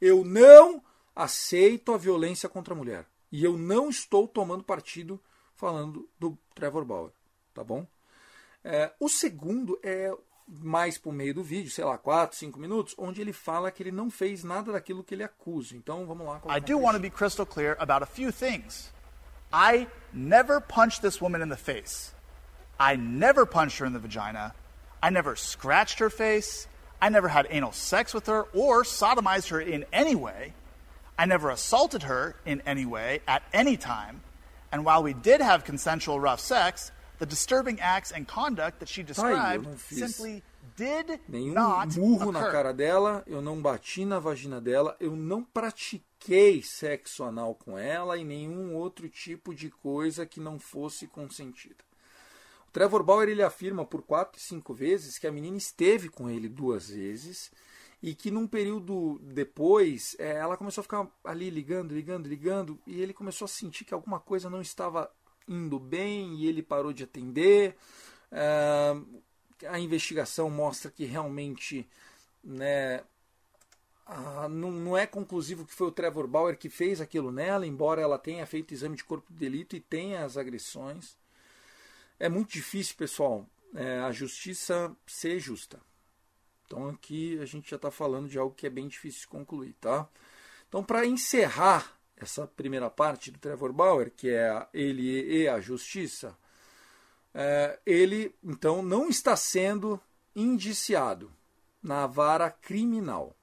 eu 0.00 0.24
não 0.24 0.82
aceito 1.14 1.92
a 1.92 1.98
violência 1.98 2.48
contra 2.48 2.74
a 2.74 2.76
mulher. 2.76 3.06
E 3.30 3.42
eu 3.42 3.56
não 3.56 3.88
estou 3.88 4.28
tomando 4.28 4.62
partido 4.62 5.18
falando 5.54 6.08
do 6.18 6.36
Trevor 6.54 6.84
Bauer, 6.84 7.12
tá 7.54 7.64
bom? 7.64 7.86
É, 8.62 8.92
o 9.00 9.08
segundo 9.08 9.78
é 9.82 10.14
mais 10.48 10.98
pro 10.98 11.12
meio 11.12 11.34
do 11.34 11.42
vídeo, 11.42 11.70
sei 11.70 11.84
lá, 11.84 11.96
4, 11.96 12.36
5 12.36 12.58
minutos, 12.58 12.94
onde 12.98 13.20
ele 13.20 13.32
fala 13.32 13.70
que 13.70 13.82
ele 13.82 13.92
não 13.92 14.10
fez 14.10 14.44
nada 14.44 14.72
daquilo 14.72 15.04
que 15.04 15.14
ele 15.14 15.24
acusa. 15.24 15.76
Então 15.76 16.06
vamos 16.06 16.26
lá. 16.26 16.40
I 16.48 16.60
do 16.60 16.78
want 16.78 16.94
to 16.94 17.00
be 17.00 17.10
crystal 17.10 17.46
clear 17.46 17.76
about 17.78 18.02
a 18.02 18.06
few 18.06 18.32
things. 18.32 18.92
I 19.52 19.86
never 20.12 20.60
punched 20.60 21.02
this 21.02 21.20
woman 21.20 21.42
in 21.42 21.48
the 21.48 21.56
face. 21.56 22.14
I 22.78 22.96
never 22.96 23.46
punched 23.46 23.78
her 23.78 23.86
in 23.86 23.92
the 23.92 23.98
vagina. 23.98 24.54
I 25.02 25.10
never 25.10 25.36
scratched 25.36 25.98
her 25.98 26.10
face. 26.10 26.66
I 27.00 27.08
never 27.08 27.28
had 27.28 27.46
anal 27.50 27.72
sex 27.72 28.14
with 28.14 28.26
her 28.26 28.44
or 28.54 28.84
sodomized 28.84 29.50
her 29.50 29.60
in 29.60 29.84
any 29.92 30.14
way. 30.14 30.54
I 31.18 31.26
never 31.26 31.50
assaulted 31.50 32.04
her 32.04 32.36
in 32.46 32.62
any 32.64 32.86
way 32.86 33.20
at 33.26 33.42
any 33.52 33.76
time. 33.76 34.22
And 34.70 34.84
while 34.84 35.02
we 35.02 35.12
did 35.12 35.40
have 35.40 35.64
consensual 35.64 36.18
rough 36.18 36.40
sex, 36.40 36.90
the 37.22 37.26
disturbing 37.26 37.78
acts 37.80 38.12
and 38.12 38.24
conduct 38.26 38.80
that 38.80 38.90
she 38.90 39.02
aí, 39.02 39.06
described 39.06 39.64
não 39.64 39.78
fiz 39.78 40.16
simply 40.16 40.42
did 40.76 41.20
Nenhum 41.28 41.54
not 41.54 41.96
murro 41.96 42.32
na 42.32 42.40
occur. 42.40 42.50
cara 42.50 42.72
dela, 42.74 43.22
eu 43.28 43.40
não 43.40 43.62
bati 43.62 44.04
na 44.04 44.18
vagina 44.18 44.60
dela, 44.60 44.96
eu 44.98 45.14
não 45.14 45.44
pratiquei 45.44 46.62
sexo 46.62 47.22
anal 47.22 47.54
com 47.54 47.78
ela 47.78 48.18
e 48.18 48.24
nenhum 48.24 48.74
outro 48.74 49.08
tipo 49.08 49.54
de 49.54 49.70
coisa 49.70 50.26
que 50.26 50.40
não 50.40 50.58
fosse 50.58 51.06
consentida. 51.06 51.84
O 52.68 52.72
Trevor 52.72 53.04
Bauer 53.04 53.28
ele 53.28 53.42
afirma 53.42 53.84
por 53.84 54.02
quatro 54.02 54.40
e 54.40 54.42
cinco 54.42 54.74
vezes 54.74 55.18
que 55.18 55.26
a 55.26 55.32
menina 55.32 55.56
esteve 55.56 56.08
com 56.08 56.28
ele 56.28 56.48
duas 56.48 56.88
vezes 56.88 57.52
e 58.02 58.14
que 58.14 58.30
num 58.30 58.48
período 58.48 59.20
depois 59.22 60.16
eh, 60.18 60.38
ela 60.38 60.56
começou 60.56 60.80
a 60.80 60.84
ficar 60.84 61.06
ali 61.22 61.50
ligando, 61.50 61.94
ligando, 61.94 62.26
ligando 62.26 62.80
e 62.84 63.00
ele 63.00 63.12
começou 63.12 63.44
a 63.44 63.48
sentir 63.48 63.84
que 63.84 63.94
alguma 63.94 64.18
coisa 64.18 64.50
não 64.50 64.60
estava 64.60 65.08
indo 65.52 65.78
bem 65.78 66.34
e 66.36 66.46
ele 66.48 66.62
parou 66.62 66.92
de 66.92 67.04
atender. 67.04 67.76
Ah, 68.30 68.94
a 69.68 69.78
investigação 69.78 70.50
mostra 70.50 70.90
que 70.90 71.04
realmente 71.04 71.88
né, 72.42 73.02
não, 74.50 74.70
não 74.70 74.96
é 74.96 75.06
conclusivo 75.06 75.64
que 75.64 75.74
foi 75.74 75.88
o 75.88 75.92
Trevor 75.92 76.26
Bauer 76.26 76.56
que 76.56 76.68
fez 76.68 77.00
aquilo 77.00 77.30
nela, 77.30 77.66
embora 77.66 78.00
ela 78.00 78.18
tenha 78.18 78.46
feito 78.46 78.74
exame 78.74 78.96
de 78.96 79.04
corpo 79.04 79.32
de 79.32 79.38
delito 79.38 79.76
e 79.76 79.80
tenha 79.80 80.24
as 80.24 80.36
agressões. 80.36 81.16
É 82.18 82.28
muito 82.28 82.52
difícil, 82.52 82.96
pessoal, 82.96 83.46
é, 83.74 84.00
a 84.00 84.12
justiça 84.12 84.94
ser 85.06 85.38
justa. 85.38 85.80
Então 86.66 86.88
aqui 86.88 87.38
a 87.38 87.44
gente 87.44 87.70
já 87.70 87.76
está 87.76 87.90
falando 87.90 88.28
de 88.28 88.38
algo 88.38 88.54
que 88.54 88.66
é 88.66 88.70
bem 88.70 88.88
difícil 88.88 89.22
de 89.22 89.28
concluir, 89.28 89.74
tá? 89.80 90.08
Então 90.68 90.82
para 90.82 91.06
encerrar 91.06 91.98
essa 92.24 92.46
primeira 92.46 92.88
parte 92.90 93.30
do 93.30 93.38
Trevor 93.38 93.72
Bauer, 93.72 94.10
que 94.10 94.30
é 94.30 94.66
ele 94.72 95.42
e 95.42 95.48
a 95.48 95.60
justiça, 95.60 96.36
é, 97.34 97.78
ele 97.86 98.34
então 98.42 98.82
não 98.82 99.08
está 99.08 99.36
sendo 99.36 100.00
indiciado 100.34 101.32
na 101.82 102.06
vara 102.06 102.50
criminal. 102.50 103.36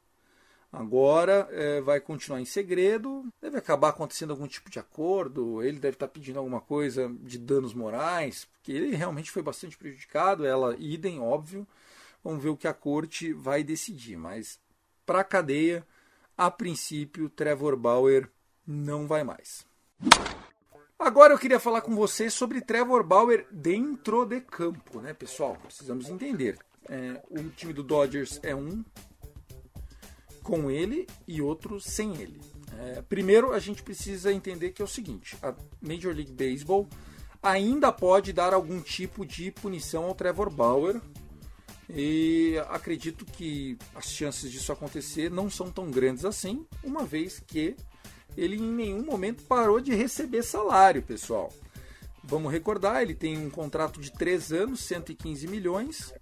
Agora 0.72 1.48
é, 1.52 1.82
vai 1.82 2.00
continuar 2.00 2.40
em 2.40 2.46
segredo, 2.46 3.26
deve 3.42 3.58
acabar 3.58 3.90
acontecendo 3.90 4.32
algum 4.32 4.48
tipo 4.48 4.70
de 4.70 4.78
acordo, 4.78 5.64
ele 5.64 5.80
deve 5.80 5.96
estar 5.96 6.08
pedindo 6.08 6.38
alguma 6.38 6.62
coisa 6.62 7.12
de 7.22 7.40
danos 7.40 7.74
morais, 7.74 8.46
porque 8.46 8.72
ele 8.72 8.96
realmente 8.96 9.32
foi 9.32 9.42
bastante 9.42 9.76
prejudicado, 9.76 10.46
ela 10.46 10.76
idem, 10.78 11.20
óbvio. 11.20 11.68
Vamos 12.24 12.44
ver 12.44 12.50
o 12.50 12.58
que 12.58 12.68
a 12.68 12.74
corte 12.74 13.34
vai 13.34 13.64
decidir, 13.64 14.16
mas 14.16 14.60
para 15.06 15.22
a 15.22 15.24
cadeia, 15.24 15.86
a 16.38 16.52
princípio, 16.52 17.30
Trevor 17.30 17.76
Bauer 17.76 18.30
não 18.70 19.08
vai 19.08 19.24
mais. 19.24 19.66
Agora 21.00 21.34
eu 21.34 21.40
queria 21.40 21.60
falar 21.60 21.82
com 21.82 21.96
você 21.96 22.30
sobre 22.30 22.62
Trevor 22.62 23.04
Bauer 23.04 23.48
dentro 23.52 24.26
de 24.26 24.42
campo, 24.42 25.02
né, 25.02 25.12
pessoal? 25.12 25.58
Precisamos 25.64 26.08
entender. 26.08 26.60
É, 26.88 27.22
o 27.30 27.50
time 27.50 27.74
do 27.74 27.82
Dodgers 27.82 28.40
é 28.44 28.54
um 28.54 28.84
com 30.44 30.70
ele 30.70 31.08
e 31.28 31.42
outro 31.42 31.80
sem 31.80 32.16
ele. 32.18 32.40
É, 32.78 33.02
primeiro, 33.02 33.54
a 33.54 33.60
gente 33.60 33.82
precisa 33.82 34.32
entender 34.32 34.70
que 34.70 34.82
é 34.82 34.86
o 34.86 34.88
seguinte: 34.88 35.36
a 35.42 35.56
Major 35.82 36.14
League 36.14 36.34
Baseball 36.34 36.88
ainda 37.42 37.92
pode 37.92 38.32
dar 38.34 38.54
algum 38.54 38.82
tipo 38.82 39.26
de 39.26 39.52
punição 39.52 40.04
ao 40.06 40.14
Trevor 40.14 40.50
Bauer. 40.50 41.02
E 41.90 42.56
acredito 42.70 43.26
que 43.26 43.76
as 43.96 44.06
chances 44.06 44.52
disso 44.52 44.72
acontecer 44.72 45.32
não 45.32 45.50
são 45.50 45.72
tão 45.72 45.90
grandes 45.90 46.24
assim, 46.24 46.64
uma 46.84 47.04
vez 47.04 47.40
que 47.40 47.76
ele 48.40 48.58
em 48.58 48.72
nenhum 48.72 49.04
momento 49.04 49.44
parou 49.44 49.80
de 49.80 49.94
receber 49.94 50.44
salário, 50.44 51.04
pessoal. 51.04 51.52
Vamos 52.24 52.52
recordar, 52.52 53.02
ele 53.02 53.16
tem 53.16 53.38
um 53.38 53.50
contrato 53.50 54.00
de 54.00 54.12
3 54.12 54.52
anos, 54.54 54.82
115 54.82 55.48
milhões, 55.48 56.14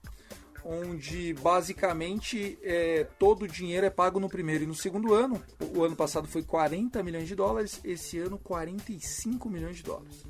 onde 0.63 1.33
basicamente 1.33 2.57
é, 2.62 3.05
todo 3.19 3.43
o 3.43 3.47
dinheiro 3.47 3.86
é 3.86 3.89
pago 3.89 4.19
no 4.19 4.29
primeiro 4.29 4.63
e 4.63 4.67
no 4.67 4.75
segundo 4.75 5.13
ano. 5.13 5.41
O 5.75 5.83
ano 5.83 5.95
passado 5.95 6.27
foi 6.27 6.43
40 6.43 7.03
milhões 7.03 7.27
de 7.27 7.36
dólares, 7.36 7.79
esse 7.83 8.17
ano 8.19 8.38
45 8.38 9.50
milhões 9.50 9.77
de 9.77 9.83
dólares. 9.83 10.25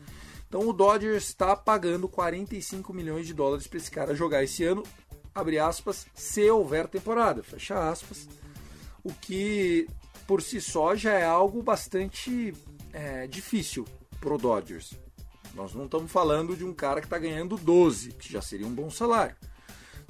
Então 0.47 0.67
o 0.67 0.73
Dodgers 0.73 1.25
está 1.25 1.55
pagando 1.55 2.07
45 2.07 2.93
milhões 2.93 3.27
de 3.27 3.33
dólares 3.33 3.67
para 3.67 3.77
esse 3.77 3.91
cara 3.91 4.15
jogar 4.15 4.43
esse 4.43 4.63
ano, 4.63 4.83
abre 5.33 5.59
aspas, 5.59 6.07
se 6.13 6.49
houver 6.49 6.87
temporada, 6.87 7.43
fecha 7.43 7.89
aspas. 7.89 8.27
O 9.03 9.13
que 9.13 9.87
por 10.27 10.41
si 10.41 10.59
só 10.59 10.95
já 10.95 11.13
é 11.13 11.25
algo 11.25 11.63
bastante 11.63 12.53
é, 12.91 13.25
difícil 13.27 13.85
pro 14.19 14.37
Dodgers. 14.37 14.93
Nós 15.55 15.73
não 15.73 15.85
estamos 15.85 16.11
falando 16.11 16.55
de 16.55 16.65
um 16.65 16.73
cara 16.73 16.99
que 16.99 17.07
está 17.07 17.17
ganhando 17.17 17.57
12, 17.57 18.11
que 18.11 18.31
já 18.31 18.41
seria 18.41 18.67
um 18.67 18.73
bom 18.73 18.91
salário. 18.91 19.35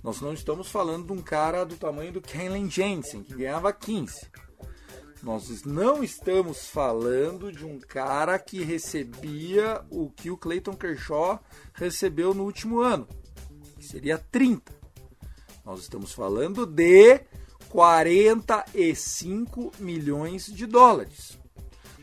Nós 0.03 0.19
não 0.19 0.33
estamos 0.33 0.69
falando 0.69 1.05
de 1.05 1.13
um 1.13 1.21
cara 1.21 1.65
do 1.65 1.75
tamanho 1.75 2.11
do 2.11 2.21
Kenley 2.21 2.69
Jensen, 2.69 3.23
que 3.23 3.35
ganhava 3.35 3.71
15. 3.71 4.27
Nós 5.23 5.63
não 5.63 6.03
estamos 6.03 6.67
falando 6.67 7.51
de 7.51 7.65
um 7.65 7.79
cara 7.79 8.37
que 8.37 8.63
recebia 8.63 9.81
o 9.89 10.09
que 10.09 10.29
o 10.29 10.37
Clayton 10.37 10.73
Kershaw 10.73 11.41
recebeu 11.73 12.33
no 12.33 12.43
último 12.43 12.81
ano, 12.81 13.07
que 13.77 13.85
seria 13.85 14.17
30. 14.17 14.71
Nós 15.65 15.81
estamos 15.81 16.13
falando 16.13 16.65
de 16.65 17.21
45 17.69 19.71
milhões 19.79 20.45
de 20.45 20.65
dólares. 20.65 21.37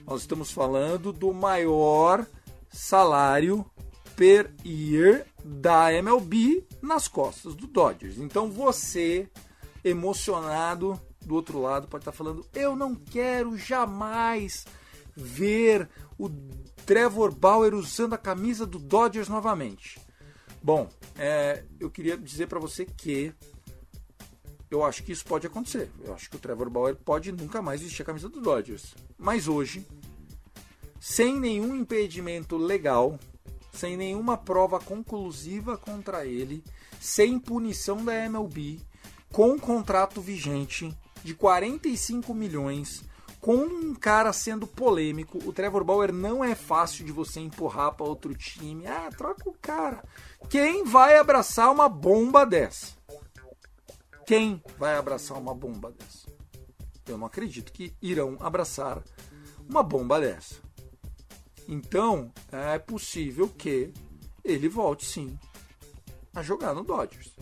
Nós 0.07 0.21
estamos 0.21 0.53
falando 0.53 1.13
do 1.13 1.33
maior 1.33 2.27
salário 2.71 3.65
per 4.17 4.53
year 4.65 5.27
da 5.45 5.93
MLB 5.93 6.65
nas 6.83 7.09
costas 7.09 7.55
do 7.55 7.67
Dodgers. 7.67 8.19
Então 8.19 8.51
você, 8.51 9.29
emocionado 9.83 11.01
do 11.25 11.35
outro 11.35 11.61
lado, 11.61 11.89
pode 11.89 12.03
estar 12.03 12.13
falando: 12.13 12.47
eu 12.55 12.77
não 12.77 12.95
quero 12.95 13.57
jamais 13.57 14.67
ver 15.17 15.89
o 16.19 16.29
Trevor 16.85 17.35
Bauer 17.35 17.75
usando 17.75 18.15
a 18.15 18.19
camisa 18.19 18.67
do 18.67 18.79
Dodgers 18.79 19.29
novamente. 19.29 19.99
Bom, 20.63 20.89
é, 21.17 21.65
eu 21.79 21.91
queria 21.91 22.17
dizer 22.17 22.47
para 22.47 22.59
você 22.59 22.85
que 22.85 23.33
eu 24.75 24.85
acho 24.85 25.05
que 25.05 25.13
isso 25.13 25.25
pode 25.25 25.47
acontecer. 25.47 25.89
Eu 26.05 26.13
acho 26.13 26.29
que 26.29 26.37
o 26.37 26.39
Trevor 26.39 26.69
Bauer 26.69 26.97
pode 26.97 27.31
nunca 27.31 27.63
mais 27.63 27.81
vestir 27.81 28.03
a 28.03 28.05
camisa 28.05 28.29
do 28.29 28.41
Dodgers. 28.41 28.95
Mas 29.17 29.47
hoje, 29.47 29.87
sem 31.01 31.39
nenhum 31.39 31.77
impedimento 31.77 32.57
legal, 32.57 33.19
sem 33.73 33.97
nenhuma 33.97 34.37
prova 34.37 34.81
conclusiva 34.81 35.79
contra 35.79 36.27
ele, 36.27 36.65
sem 37.01 37.39
punição 37.39 38.05
da 38.05 38.15
MLB, 38.25 38.81
com 39.33 39.53
um 39.53 39.59
contrato 39.59 40.21
vigente 40.21 40.93
de 41.23 41.35
45 41.35 42.35
milhões, 42.35 43.05
com 43.41 43.57
um 43.57 43.95
cara 43.95 44.33
sendo 44.33 44.67
polêmico, 44.67 45.39
o 45.45 45.53
Trevor 45.53 45.85
Bauer 45.85 46.13
não 46.13 46.43
é 46.43 46.55
fácil 46.55 47.05
de 47.05 47.13
você 47.13 47.39
empurrar 47.39 47.95
para 47.95 48.07
outro 48.07 48.35
time. 48.35 48.87
Ah, 48.87 49.11
troca 49.17 49.49
o 49.49 49.55
cara. 49.61 50.03
Quem 50.49 50.85
vai 50.85 51.17
abraçar 51.17 51.71
uma 51.71 51.89
bomba 51.89 52.45
dessa? 52.45 53.04
Quem 54.27 54.63
vai 54.79 54.97
abraçar 54.97 55.39
uma 55.39 55.55
bomba 55.55 55.91
dessa? 55.91 56.33
Eu 57.07 57.19
não 57.19 57.27
acredito 57.27 57.73
que 57.73 57.95
irão 58.01 58.37
abraçar 58.41 59.03
uma 59.69 59.83
bomba 59.83 60.21
dessa. 60.21 60.57
Então, 61.69 62.33
é 62.51 62.79
possível 62.79 63.49
que 63.49 63.93
ele 64.43 64.69
volte 64.69 65.05
sim 65.05 65.39
a 66.35 66.43
jogar 66.43 66.75
no 66.75 66.85
Dodgers. 66.85 67.33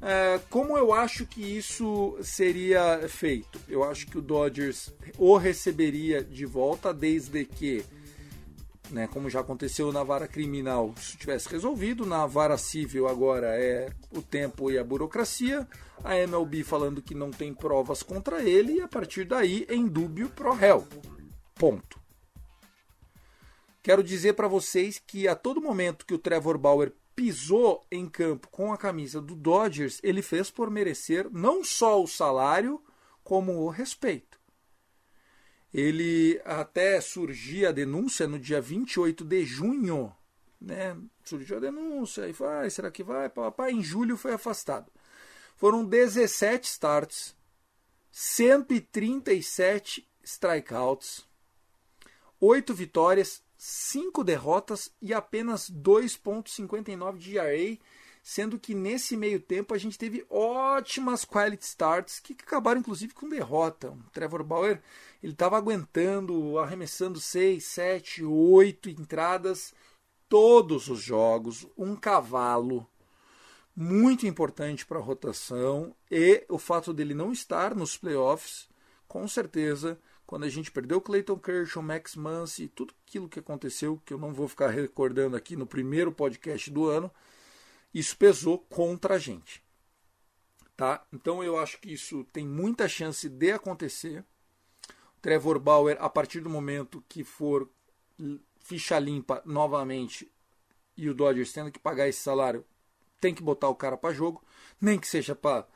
É, 0.00 0.40
como 0.48 0.78
eu 0.78 0.92
acho 0.92 1.26
que 1.26 1.40
isso 1.42 2.16
seria 2.22 3.08
feito? 3.08 3.60
Eu 3.68 3.82
acho 3.82 4.06
que 4.06 4.18
o 4.18 4.22
Dodgers 4.22 4.92
o 5.16 5.36
receberia 5.36 6.22
de 6.22 6.46
volta 6.46 6.94
desde 6.94 7.44
que, 7.44 7.84
né, 8.90 9.08
como 9.08 9.30
já 9.30 9.40
aconteceu 9.40 9.92
na 9.92 10.02
vara 10.02 10.28
criminal, 10.28 10.94
isso 10.96 11.16
tivesse 11.16 11.48
resolvido. 11.48 12.06
Na 12.06 12.26
vara 12.26 12.56
civil 12.56 13.08
agora 13.08 13.48
é 13.48 13.90
o 14.10 14.22
tempo 14.22 14.70
e 14.70 14.78
a 14.78 14.84
burocracia. 14.84 15.66
A 16.04 16.16
MLB 16.16 16.62
falando 16.62 17.02
que 17.02 17.14
não 17.14 17.30
tem 17.30 17.52
provas 17.52 18.02
contra 18.02 18.42
ele 18.42 18.74
e 18.74 18.80
a 18.80 18.88
partir 18.88 19.24
daí 19.24 19.66
em 19.68 19.86
dúbio 19.86 20.28
pro 20.30 20.52
réu. 20.52 20.86
Ponto. 21.54 21.98
Quero 23.82 24.02
dizer 24.02 24.34
para 24.34 24.48
vocês 24.48 24.98
que 24.98 25.26
a 25.26 25.34
todo 25.34 25.62
momento 25.62 26.04
que 26.04 26.14
o 26.14 26.18
Trevor 26.18 26.58
Bauer 26.58 26.92
pisou 27.16 27.84
em 27.90 28.06
campo 28.06 28.48
com 28.48 28.72
a 28.72 28.76
camisa 28.76 29.20
do 29.20 29.34
Dodgers, 29.34 29.98
ele 30.04 30.22
fez 30.22 30.50
por 30.50 30.70
merecer 30.70 31.26
não 31.32 31.64
só 31.64 32.00
o 32.02 32.06
salário, 32.06 32.80
como 33.24 33.60
o 33.60 33.68
respeito. 33.70 34.27
Ele 35.72 36.40
até 36.44 37.00
surgia 37.00 37.68
a 37.68 37.72
denúncia 37.72 38.26
no 38.26 38.38
dia 38.38 38.60
28 38.60 39.24
de 39.24 39.44
junho, 39.44 40.14
né? 40.60 40.96
Surgiu 41.22 41.58
a 41.58 41.60
denúncia 41.60 42.26
e 42.26 42.32
vai, 42.32 42.70
será 42.70 42.90
que 42.90 43.02
vai? 43.02 43.28
Papai, 43.28 43.72
em 43.72 43.82
julho 43.82 44.16
foi 44.16 44.32
afastado. 44.32 44.90
Foram 45.56 45.84
17 45.84 46.68
starts, 46.68 47.36
137 48.10 50.08
strikeouts, 50.22 51.26
8 52.40 52.72
vitórias, 52.72 53.42
5 53.56 54.22
derrotas 54.22 54.90
e 55.02 55.12
apenas 55.12 55.68
2.59 55.70 57.18
de 57.18 57.36
ERA, 57.36 57.78
sendo 58.28 58.58
que 58.58 58.74
nesse 58.74 59.16
meio 59.16 59.40
tempo 59.40 59.72
a 59.72 59.78
gente 59.78 59.96
teve 59.96 60.22
ótimas 60.28 61.24
quality 61.24 61.64
starts 61.64 62.20
que 62.20 62.34
acabaram 62.34 62.78
inclusive 62.78 63.14
com 63.14 63.26
derrota. 63.26 63.90
O 63.90 64.10
Trevor 64.10 64.44
Bauer 64.44 64.82
ele 65.22 65.32
estava 65.32 65.56
aguentando, 65.56 66.58
arremessando 66.58 67.18
6, 67.18 67.64
7, 67.64 68.24
8 68.24 68.90
entradas 68.90 69.72
todos 70.28 70.88
os 70.88 71.00
jogos, 71.00 71.66
um 71.74 71.96
cavalo 71.96 72.86
muito 73.74 74.26
importante 74.26 74.84
para 74.84 74.98
a 74.98 75.02
rotação 75.02 75.96
e 76.10 76.44
o 76.50 76.58
fato 76.58 76.92
dele 76.92 77.14
não 77.14 77.32
estar 77.32 77.74
nos 77.74 77.96
playoffs, 77.96 78.68
com 79.06 79.26
certeza 79.26 79.98
quando 80.26 80.44
a 80.44 80.50
gente 80.50 80.70
perdeu 80.70 81.00
Clayton 81.00 81.38
Kershaw, 81.38 81.82
Max 81.82 82.14
Muncy, 82.14 82.68
tudo 82.68 82.92
aquilo 83.06 83.26
que 83.26 83.38
aconteceu, 83.38 83.98
que 84.04 84.12
eu 84.12 84.18
não 84.18 84.34
vou 84.34 84.46
ficar 84.48 84.68
recordando 84.68 85.34
aqui 85.34 85.56
no 85.56 85.66
primeiro 85.66 86.12
podcast 86.12 86.70
do 86.70 86.86
ano, 86.86 87.10
isso 87.92 88.16
pesou 88.16 88.58
contra 88.58 89.14
a 89.14 89.18
gente. 89.18 89.62
Tá? 90.76 91.04
Então 91.12 91.42
eu 91.42 91.58
acho 91.58 91.80
que 91.80 91.92
isso 91.92 92.24
tem 92.32 92.46
muita 92.46 92.88
chance 92.88 93.28
de 93.28 93.50
acontecer. 93.50 94.24
Trevor 95.20 95.58
Bauer, 95.58 95.96
a 96.00 96.08
partir 96.08 96.40
do 96.40 96.48
momento 96.48 97.02
que 97.08 97.24
for 97.24 97.68
ficha 98.60 98.98
limpa 98.98 99.42
novamente 99.44 100.30
e 100.96 101.08
o 101.08 101.14
Dodgers 101.14 101.52
tendo 101.52 101.72
que 101.72 101.78
pagar 101.78 102.08
esse 102.08 102.20
salário, 102.20 102.64
tem 103.20 103.34
que 103.34 103.42
botar 103.42 103.68
o 103.68 103.74
cara 103.74 103.96
para 103.96 104.14
jogo, 104.14 104.44
nem 104.80 104.98
que 104.98 105.08
seja 105.08 105.34
para 105.34 105.66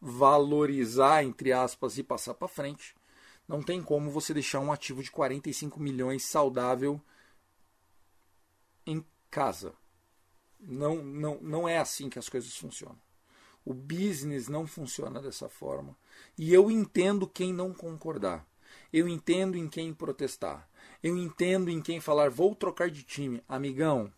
valorizar 0.00 1.24
entre 1.24 1.52
aspas 1.52 1.98
e 1.98 2.02
passar 2.02 2.34
para 2.34 2.46
frente. 2.46 2.94
Não 3.48 3.62
tem 3.62 3.82
como 3.82 4.10
você 4.10 4.32
deixar 4.32 4.60
um 4.60 4.72
ativo 4.72 5.02
de 5.02 5.10
45 5.10 5.80
milhões 5.80 6.24
saudável 6.24 7.00
em 8.86 9.04
casa. 9.30 9.74
Não, 10.66 11.02
não, 11.02 11.38
não 11.40 11.68
é 11.68 11.78
assim 11.78 12.08
que 12.08 12.18
as 12.18 12.28
coisas 12.28 12.56
funcionam. 12.56 12.98
O 13.64 13.72
business 13.72 14.48
não 14.48 14.66
funciona 14.66 15.20
dessa 15.20 15.48
forma. 15.48 15.96
E 16.36 16.52
eu 16.52 16.70
entendo 16.70 17.26
quem 17.26 17.52
não 17.52 17.72
concordar. 17.72 18.46
Eu 18.92 19.08
entendo 19.08 19.56
em 19.56 19.68
quem 19.68 19.92
protestar. 19.92 20.68
Eu 21.02 21.16
entendo 21.16 21.70
em 21.70 21.80
quem 21.80 22.00
falar, 22.00 22.30
vou 22.30 22.54
trocar 22.54 22.90
de 22.90 23.02
time. 23.02 23.42
Amigão, 23.48 24.12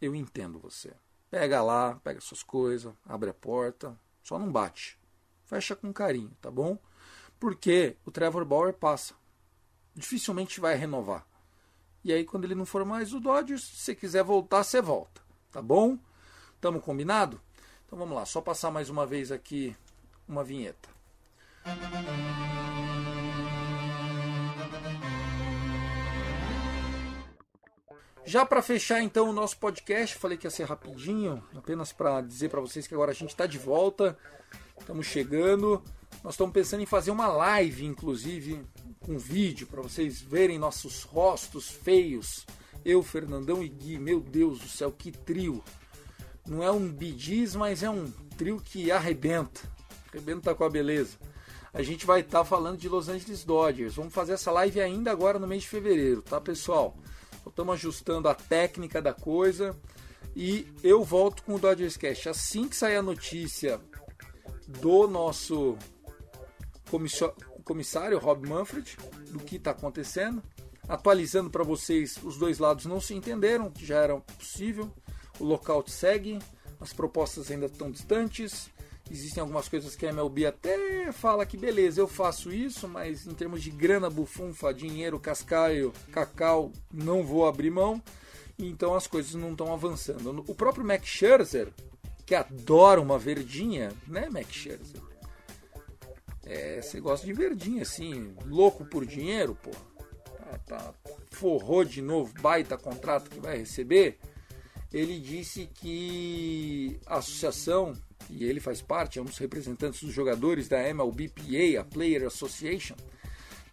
eu 0.00 0.14
entendo 0.14 0.58
você. 0.58 0.92
Pega 1.30 1.62
lá, 1.62 1.94
pega 2.02 2.20
suas 2.20 2.42
coisas, 2.42 2.92
abre 3.04 3.30
a 3.30 3.34
porta, 3.34 3.98
só 4.22 4.38
não 4.38 4.50
bate. 4.50 4.98
Fecha 5.44 5.76
com 5.76 5.92
carinho, 5.92 6.36
tá 6.40 6.50
bom? 6.50 6.78
Porque 7.38 7.96
o 8.04 8.10
Trevor 8.10 8.44
Bauer 8.44 8.72
passa. 8.72 9.14
Dificilmente 9.94 10.60
vai 10.60 10.74
renovar. 10.74 11.26
E 12.02 12.12
aí, 12.12 12.24
quando 12.24 12.44
ele 12.44 12.54
não 12.54 12.64
for 12.64 12.84
mais 12.84 13.12
o 13.12 13.20
Dodgers, 13.20 13.62
se 13.62 13.94
quiser 13.94 14.24
voltar, 14.24 14.64
você 14.64 14.80
volta. 14.80 15.20
Tá 15.52 15.60
bom? 15.60 15.98
Tamo 16.60 16.80
combinado? 16.80 17.40
Então 17.86 17.98
vamos 17.98 18.14
lá, 18.14 18.24
só 18.24 18.40
passar 18.40 18.70
mais 18.70 18.88
uma 18.88 19.04
vez 19.04 19.32
aqui 19.32 19.76
uma 20.28 20.44
vinheta. 20.44 20.88
Já 28.24 28.46
para 28.46 28.62
fechar 28.62 29.02
então 29.02 29.28
o 29.28 29.32
nosso 29.32 29.56
podcast, 29.58 30.14
falei 30.16 30.38
que 30.38 30.46
ia 30.46 30.50
ser 30.52 30.64
rapidinho, 30.64 31.42
apenas 31.56 31.92
para 31.92 32.20
dizer 32.20 32.48
para 32.48 32.60
vocês 32.60 32.86
que 32.86 32.94
agora 32.94 33.10
a 33.10 33.14
gente 33.14 33.30
está 33.30 33.44
de 33.44 33.58
volta, 33.58 34.16
estamos 34.78 35.06
chegando. 35.06 35.82
Nós 36.22 36.34
estamos 36.34 36.52
pensando 36.52 36.82
em 36.82 36.86
fazer 36.86 37.10
uma 37.10 37.26
live, 37.26 37.84
inclusive, 37.84 38.64
com 39.00 39.18
vídeo, 39.18 39.66
para 39.66 39.82
vocês 39.82 40.20
verem 40.20 40.60
nossos 40.60 41.02
rostos 41.02 41.68
feios. 41.68 42.46
Eu, 42.84 43.02
Fernandão 43.02 43.62
e 43.62 43.68
Gui, 43.68 43.98
meu 43.98 44.20
Deus 44.20 44.60
do 44.60 44.68
céu, 44.68 44.90
que 44.90 45.12
trio! 45.12 45.62
Não 46.46 46.62
é 46.62 46.70
um 46.70 46.88
bidis, 46.88 47.54
mas 47.54 47.82
é 47.82 47.90
um 47.90 48.10
trio 48.36 48.60
que 48.60 48.90
arrebenta. 48.90 49.60
Arrebenta 50.10 50.54
com 50.54 50.64
a 50.64 50.70
beleza. 50.70 51.18
A 51.72 51.82
gente 51.82 52.04
vai 52.04 52.20
estar 52.20 52.40
tá 52.40 52.44
falando 52.44 52.78
de 52.78 52.88
Los 52.88 53.08
Angeles 53.08 53.44
Dodgers. 53.44 53.94
Vamos 53.94 54.12
fazer 54.12 54.32
essa 54.32 54.50
live 54.50 54.80
ainda 54.80 55.12
agora 55.12 55.38
no 55.38 55.46
mês 55.46 55.62
de 55.62 55.68
fevereiro, 55.68 56.22
tá, 56.22 56.40
pessoal? 56.40 56.96
Estamos 57.46 57.74
ajustando 57.74 58.28
a 58.28 58.34
técnica 58.34 59.00
da 59.00 59.12
coisa. 59.12 59.76
E 60.34 60.66
eu 60.82 61.04
volto 61.04 61.42
com 61.42 61.54
o 61.54 61.58
Dodgers 61.58 61.96
Cash. 61.96 62.26
Assim 62.26 62.68
que 62.68 62.76
sair 62.76 62.96
a 62.96 63.02
notícia 63.02 63.80
do 64.66 65.06
nosso 65.06 65.76
comissário 67.64 68.18
Rob 68.18 68.48
Manfred 68.48 68.96
do 69.30 69.38
que 69.38 69.56
está 69.56 69.70
acontecendo. 69.70 70.42
Atualizando 70.90 71.48
para 71.48 71.62
vocês, 71.62 72.18
os 72.24 72.36
dois 72.36 72.58
lados 72.58 72.84
não 72.84 73.00
se 73.00 73.14
entenderam, 73.14 73.70
que 73.70 73.86
já 73.86 73.98
era 73.98 74.16
possível. 74.16 74.90
O 75.38 75.44
lockout 75.44 75.88
segue, 75.90 76.40
as 76.80 76.92
propostas 76.92 77.48
ainda 77.48 77.66
estão 77.66 77.90
distantes. 77.92 78.68
Existem 79.08 79.40
algumas 79.40 79.68
coisas 79.68 79.94
que 79.94 80.04
a 80.04 80.10
MLB 80.10 80.46
até 80.46 81.12
fala 81.12 81.46
que 81.46 81.56
beleza, 81.56 82.00
eu 82.00 82.08
faço 82.08 82.52
isso, 82.52 82.88
mas 82.88 83.24
em 83.24 83.34
termos 83.34 83.62
de 83.62 83.70
grana 83.70 84.10
bufunfa, 84.10 84.74
dinheiro, 84.74 85.18
cascaio, 85.18 85.92
cacau, 86.12 86.72
não 86.92 87.24
vou 87.24 87.46
abrir 87.46 87.70
mão. 87.70 88.02
Então 88.58 88.94
as 88.94 89.06
coisas 89.06 89.34
não 89.34 89.52
estão 89.52 89.72
avançando. 89.72 90.44
O 90.48 90.54
próprio 90.54 90.84
Max 90.84 91.06
Scherzer, 91.06 91.72
que 92.26 92.34
adora 92.34 93.00
uma 93.00 93.18
verdinha, 93.18 93.92
né, 94.08 94.28
Max 94.28 94.52
Scherzer? 94.52 95.00
É, 96.44 96.82
você 96.82 97.00
gosta 97.00 97.24
de 97.24 97.32
verdinha, 97.32 97.82
assim, 97.82 98.34
louco 98.44 98.84
por 98.84 99.06
dinheiro, 99.06 99.56
pô. 99.62 99.70
Ah, 100.52 100.58
tá, 100.66 100.94
forrou 101.30 101.84
de 101.84 102.02
novo, 102.02 102.32
baita 102.40 102.76
contrato 102.76 103.30
que 103.30 103.38
vai 103.38 103.58
receber. 103.58 104.18
Ele 104.92 105.20
disse 105.20 105.68
que 105.72 106.98
a 107.06 107.18
associação 107.18 107.96
e 108.28 108.44
ele 108.44 108.60
faz 108.60 108.80
parte, 108.80 109.18
é 109.18 109.22
um 109.22 109.24
dos 109.24 109.38
representantes 109.38 110.02
dos 110.02 110.12
jogadores 110.12 110.68
da 110.68 110.80
MLBPA, 110.88 111.80
a 111.80 111.84
Player 111.84 112.26
Association, 112.26 112.96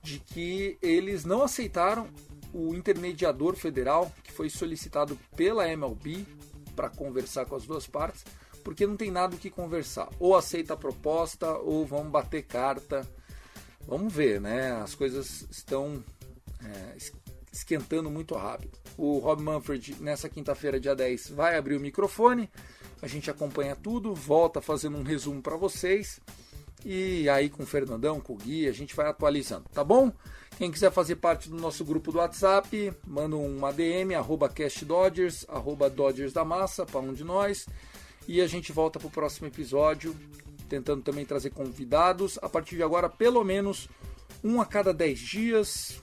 de 0.01 0.19
que 0.19 0.77
eles 0.81 1.25
não 1.25 1.43
aceitaram 1.43 2.07
o 2.53 2.73
intermediador 2.73 3.55
federal 3.55 4.11
que 4.23 4.31
foi 4.31 4.49
solicitado 4.49 5.17
pela 5.35 5.67
MLB 5.67 6.25
para 6.75 6.89
conversar 6.89 7.45
com 7.45 7.55
as 7.55 7.65
duas 7.65 7.87
partes, 7.87 8.23
porque 8.63 8.87
não 8.87 8.95
tem 8.95 9.11
nada 9.11 9.35
o 9.35 9.39
que 9.39 9.49
conversar. 9.49 10.09
Ou 10.19 10.35
aceita 10.35 10.73
a 10.73 10.77
proposta 10.77 11.51
ou 11.57 11.85
vão 11.85 12.09
bater 12.09 12.43
carta. 12.43 13.07
Vamos 13.87 14.13
ver, 14.13 14.41
né? 14.41 14.71
As 14.81 14.93
coisas 14.93 15.47
estão 15.49 16.03
é, 16.67 16.97
esquentando 17.51 18.09
muito 18.09 18.35
rápido. 18.35 18.77
O 18.97 19.19
Rob 19.19 19.41
Manfred, 19.41 19.95
nessa 19.99 20.27
quinta-feira, 20.27 20.79
dia 20.79 20.95
10, 20.95 21.29
vai 21.29 21.57
abrir 21.57 21.75
o 21.75 21.79
microfone 21.79 22.49
a 23.01 23.07
gente 23.07 23.29
acompanha 23.29 23.75
tudo, 23.75 24.13
volta 24.13 24.61
fazendo 24.61 24.97
um 24.97 25.03
resumo 25.03 25.41
para 25.41 25.55
vocês. 25.55 26.19
E 26.85 27.29
aí 27.29 27.49
com 27.49 27.63
o 27.63 27.65
Fernandão, 27.65 28.19
com 28.19 28.33
o 28.33 28.37
Gui, 28.37 28.67
a 28.67 28.71
gente 28.71 28.95
vai 28.95 29.07
atualizando, 29.07 29.65
tá 29.73 29.83
bom? 29.83 30.11
Quem 30.57 30.71
quiser 30.71 30.91
fazer 30.91 31.17
parte 31.17 31.49
do 31.49 31.57
nosso 31.57 31.85
grupo 31.85 32.11
do 32.11 32.17
WhatsApp, 32.17 32.91
manda 33.05 33.35
um 33.35 33.63
ADM, 33.65 34.15
arroba 34.15 34.49
CastDodgers, 34.49 35.45
arroba 35.47 35.89
Dodgers 35.89 36.33
da 36.33 36.43
Massa, 36.43 36.85
para 36.85 36.99
um 36.99 37.13
de 37.13 37.23
nós. 37.23 37.67
E 38.27 38.41
a 38.41 38.47
gente 38.47 38.71
volta 38.71 38.97
para 38.97 39.07
o 39.07 39.11
próximo 39.11 39.47
episódio, 39.47 40.15
tentando 40.67 41.03
também 41.03 41.25
trazer 41.25 41.51
convidados. 41.51 42.39
A 42.41 42.49
partir 42.49 42.75
de 42.75 42.83
agora, 42.83 43.09
pelo 43.09 43.43
menos 43.43 43.87
um 44.43 44.59
a 44.59 44.65
cada 44.65 44.93
10 44.93 45.19
dias, 45.19 46.01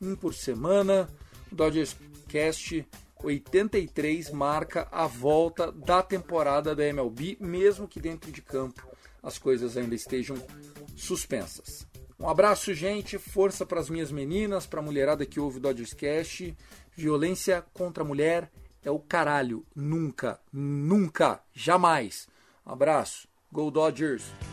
um 0.00 0.14
por 0.14 0.34
semana. 0.34 1.08
O 1.50 1.54
Dodgers 1.54 1.96
Cast 2.28 2.86
83 3.22 4.30
marca 4.30 4.88
a 4.90 5.06
volta 5.06 5.70
da 5.72 6.02
temporada 6.02 6.74
da 6.74 6.86
MLB, 6.86 7.36
mesmo 7.40 7.88
que 7.88 8.00
dentro 8.00 8.30
de 8.30 8.40
campo 8.40 8.86
as 9.22 9.38
coisas 9.38 9.76
ainda 9.76 9.94
estejam 9.94 10.36
suspensas. 10.96 11.86
Um 12.18 12.28
abraço, 12.28 12.74
gente. 12.74 13.18
Força 13.18 13.64
para 13.64 13.80
as 13.80 13.88
minhas 13.88 14.12
meninas, 14.12 14.66
para 14.66 14.80
a 14.80 14.82
mulherada 14.82 15.24
que 15.24 15.40
ouve 15.40 15.58
o 15.58 15.60
Dodgers 15.60 15.94
Cast. 15.94 16.54
Violência 16.94 17.64
contra 17.72 18.02
a 18.02 18.06
mulher 18.06 18.50
é 18.84 18.90
o 18.90 18.98
caralho. 18.98 19.64
Nunca, 19.74 20.38
nunca, 20.52 21.40
jamais. 21.54 22.28
Um 22.66 22.72
abraço. 22.72 23.28
Go 23.52 23.70
Dodgers! 23.70 24.49